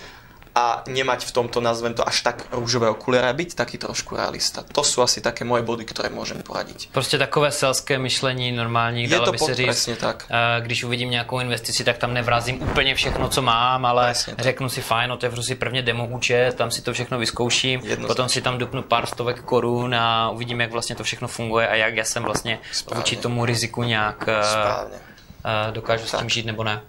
[0.54, 4.64] a nemať v tomto, nazvem to, až tak rúžové okuliare a byť taký trošku realista.
[4.72, 6.88] To sú asi také moje body, které můžem poradit.
[6.92, 10.26] Prostě takové selské myšlení normální, Je to by se říct, tak.
[10.30, 14.68] Eh, když uvidím nějakou investici, tak tam nevrazím úplně všechno, co mám, ale presne řeknu
[14.68, 18.58] si fajn, otevřu si prvně demo účet, tam si to všechno vyzkouším, potom si tam
[18.58, 22.22] dupnu pár stovek korun a uvidím, jak vlastně to všechno funguje a jak já jsem
[22.22, 22.58] vlastně
[22.94, 25.00] vůči tomu riziku nějak eh.
[25.44, 26.10] Eh, dokážu tak.
[26.10, 26.80] s tím žít nebo ne.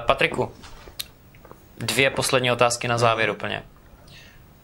[0.00, 0.52] Patriku,
[1.82, 3.62] Dvě poslední otázky na závěr úplně.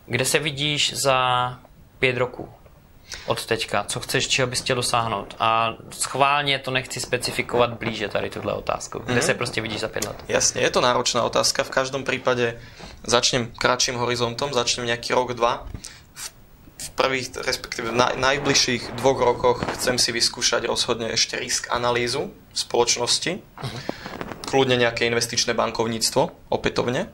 [0.07, 1.59] Kde se vidíš za
[1.99, 2.49] pět roků?
[3.27, 5.37] od teďka, co chceš, čeho bys chtěl dosáhnout.
[5.39, 8.99] A schválně to nechci specifikovat blíže tady tuhle otázku.
[8.99, 9.27] Kde mm-hmm.
[9.27, 10.25] se prostě vidíš za pět let?
[10.29, 11.65] Jasně, je to náročná otázka.
[11.65, 12.61] V každém případě
[13.07, 15.67] začnem kratším horizontom, začnem nějaký rok, dva.
[16.79, 23.39] V prvých, respektíve v najbližších dvoch rokoch chcem si vyskúšať rozhodne ešte risk analýzu spoločnosti.
[23.39, 24.09] Uh-huh
[24.49, 27.13] kľudne nejaké investičné bankovníctvo opätovne.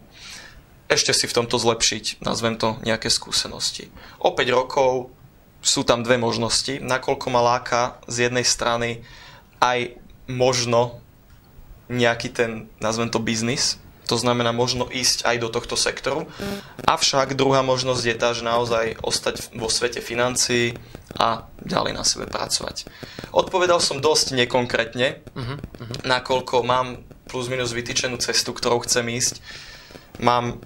[0.86, 3.90] Ešte si v tomto zlepšiť, nazvem to, nejaké skúsenosti.
[4.22, 5.10] O 5 rokov
[5.58, 9.02] sú tam dve možnosti, nakoľko ma láka z jednej strany
[9.58, 9.96] aj
[10.30, 11.00] možno
[11.88, 16.28] nejaký ten, nazvem to, biznis, to znamená možno ísť aj do tohto sektoru.
[16.84, 20.76] Avšak druhá možnosť je tá, že naozaj ostať vo svete financií
[21.16, 22.84] a ďalej na sebe pracovať.
[23.32, 25.96] Odpovedal som dosť nekonkrétne, uh-huh, uh-huh.
[26.04, 27.00] nakoľko mám
[27.34, 29.42] plus minus vytýčenú cestu, ktorou chcem ísť.
[30.22, 30.62] Mám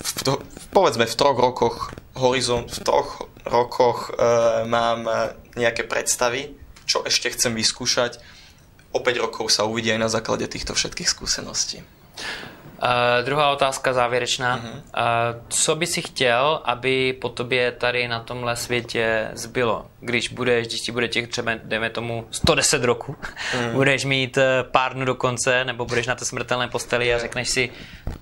[0.00, 0.40] v to,
[0.72, 4.24] povedzme v troch rokoch horizont, v troch rokoch e,
[4.64, 6.56] mám e, nejaké predstavy,
[6.88, 8.16] čo ešte chcem vyskúšať.
[8.96, 11.84] O 5 rokov sa uvidí aj na základe týchto všetkých skúseností.
[12.82, 14.58] Uh, druhá otázka závěrečná.
[14.58, 14.70] Uh-huh.
[14.72, 19.86] Uh, co by si chtěl, aby po tobě tady na tomhle světě zbylo?
[20.00, 23.72] Když budeš, když ti bude těch třeba, dejme tomu, 110 roku, uh-huh.
[23.72, 27.70] budeš mít pár dnů do konce, nebo budeš na té smrtelné posteli a řekneš si,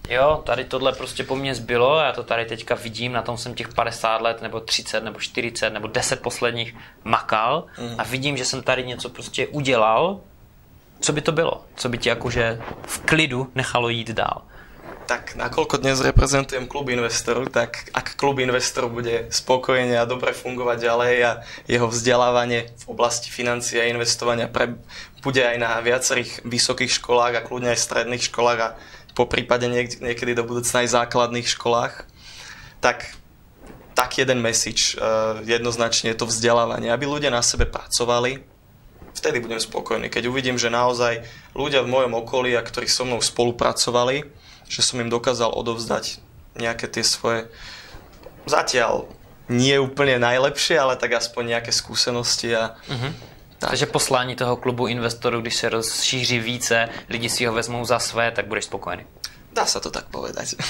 [0.09, 3.55] jo, tady tohle prostě po mně zbylo, já to tady teďka vidím, na tom jsem
[3.55, 7.95] těch 50 let, nebo 30, nebo 40, nebo 10 posledních makal uh-huh.
[7.99, 10.21] a vidím, že jsem tady něco prostě udělal,
[11.01, 11.65] co by to bylo?
[11.77, 14.43] Co by ti jakože v klidu nechalo jít dál?
[15.07, 20.79] Tak nakoľko dnes reprezentujem klub investorov, tak ak klub investorov bude spokojne a dobre fungovať
[20.83, 21.31] ďalej a
[21.71, 24.75] jeho vzdelávanie v oblasti financií a investovania pre,
[25.23, 28.75] bude aj na viacerých vysokých školách a kľudne aj stredných školách a
[29.15, 32.03] po prípade niek- niekedy do budúcna aj základných školách,
[32.83, 33.15] tak
[33.97, 38.45] tak jeden message uh, jednoznačne je to vzdelávanie, aby ľudia na sebe pracovali,
[39.17, 40.13] vtedy budem spokojný.
[40.13, 41.25] Keď uvidím, že naozaj
[41.57, 44.29] ľudia v mojom okolí, a ktorí so mnou spolupracovali,
[44.69, 46.21] že som im dokázal odovzdať
[46.57, 47.49] nejaké tie svoje
[48.47, 49.09] zatiaľ
[49.49, 52.75] nie úplne najlepšie, ale tak aspoň nejaké skúsenosti a.
[53.57, 53.71] Tak.
[53.71, 58.31] Takže poslání toho klubu investorů, když se rozšíří více, lidi si ho vezmou za své,
[58.31, 59.07] tak budeš spokojený.
[59.53, 60.55] Dá se to tak povedať.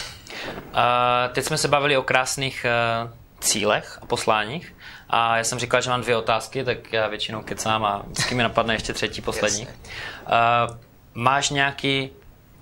[0.46, 4.75] Uh, teď jsme se bavili o krásných uh, cílech a posláních.
[5.10, 8.42] A já jsem říkal, že mám dvě otázky, tak já většinou kecám a vždycky mi
[8.42, 9.66] napadne ještě třetí, poslední.
[9.66, 10.76] Uh,
[11.14, 12.10] máš nějaký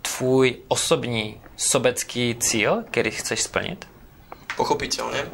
[0.02, 3.88] tvůj osobní sobecký cíl, který chceš splnit?
[4.56, 5.24] Pochopitelně.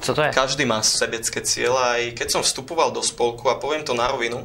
[0.00, 0.30] Co to je?
[0.30, 1.78] Každý má sebecké cíle.
[1.78, 4.42] Aj keď som vstupoval do spolku a poviem to na rovinu,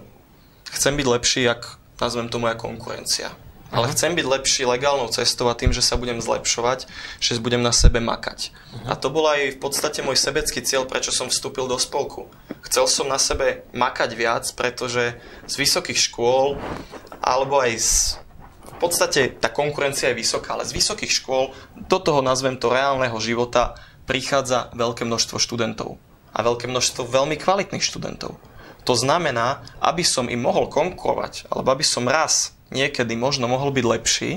[0.70, 1.66] chcem byť lepší, jak
[2.02, 3.34] nazvem to moja konkurencia.
[3.68, 6.88] Ale chcem byť lepší legálnou cestou a tým, že sa budem zlepšovať,
[7.20, 8.56] že budem na sebe makať.
[8.88, 12.32] A to bol aj v podstate môj sebecký cieľ, prečo som vstúpil do spolku.
[12.64, 16.56] Chcel som na sebe makať viac, pretože z vysokých škôl,
[17.20, 17.92] alebo aj z
[18.78, 23.18] v podstate tá konkurencia je vysoká, ale z vysokých škôl do toho, nazvem to, reálneho
[23.18, 23.74] života
[24.06, 25.98] prichádza veľké množstvo študentov.
[26.30, 28.38] A veľké množstvo veľmi kvalitných študentov.
[28.88, 33.86] To znamená, aby som im mohol konkurovať, alebo aby som raz niekedy možno mohol byť
[33.86, 34.32] lepší,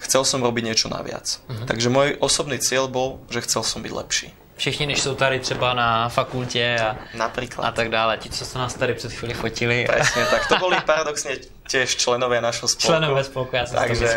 [0.00, 1.44] chcel som robiť niečo naviac.
[1.44, 1.68] Uh-huh.
[1.68, 4.28] Takže môj osobný cieľ bol, že chcel som byť lepší.
[4.56, 7.64] Všichni, než jsou tady třeba na fakultě a, Napríklad.
[7.66, 8.18] a tak dále.
[8.18, 9.84] Ti, co se nás tady před chvíli fotili.
[9.88, 11.30] Presne, tak to boli paradoxne
[11.66, 12.86] tiež členové našeho spolku.
[12.86, 14.08] Členové spolku, já jsem Takže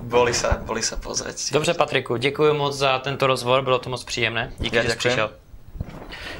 [0.00, 1.52] boli sa, boli sa pozrieť.
[1.52, 4.52] Dobře, Patriku, děkuji moc za tento rozhovor, bylo to moc příjemné.
[4.58, 5.30] Díky, ja že jsi přišel.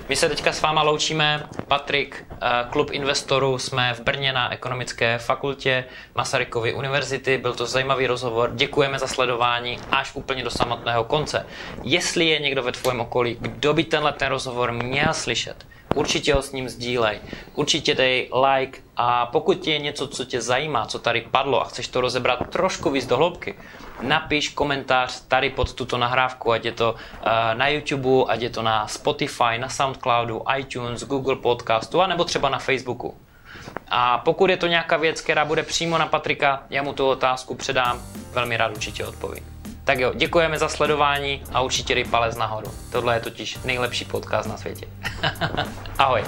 [0.08, 1.48] My se teďka s váma loučíme.
[1.68, 2.36] Patrik, eh,
[2.70, 5.84] klub investorů, jsme v Brně na ekonomické fakultě
[6.14, 7.38] Masarykovy univerzity.
[7.38, 8.50] Byl to zajímavý rozhovor.
[8.54, 11.46] Děkujeme za sledování až úplně do samotného konce.
[11.82, 16.42] Jestli je někdo ve tvém okolí, kdo by tenhle ten rozhovor měl slyšet, určitě ho
[16.42, 17.18] s ním sdílej,
[17.54, 21.88] určitě dej like a pokud je něco, co tě zajímá, co tady padlo a chceš
[21.88, 23.54] to rozebrat trošku víc do hloubky,
[24.00, 26.98] napiš komentář tady pod tuto nahrávku, ať je to uh,
[27.54, 32.58] na YouTube, ať je to na Spotify, na Soundcloudu, iTunes, Google Podcastu, anebo třeba na
[32.58, 33.14] Facebooku.
[33.88, 37.54] A pokud je to nějaká věc, která bude přímo na Patrika, já mu tu otázku
[37.54, 39.44] předám, velmi rád určitě odpovím.
[39.84, 42.70] Tak jo, děkujeme za sledování a určitě dej palec nahoru.
[42.92, 44.88] Tohle je totiž nejlepší podcast na světě.
[45.98, 46.24] Ahoj.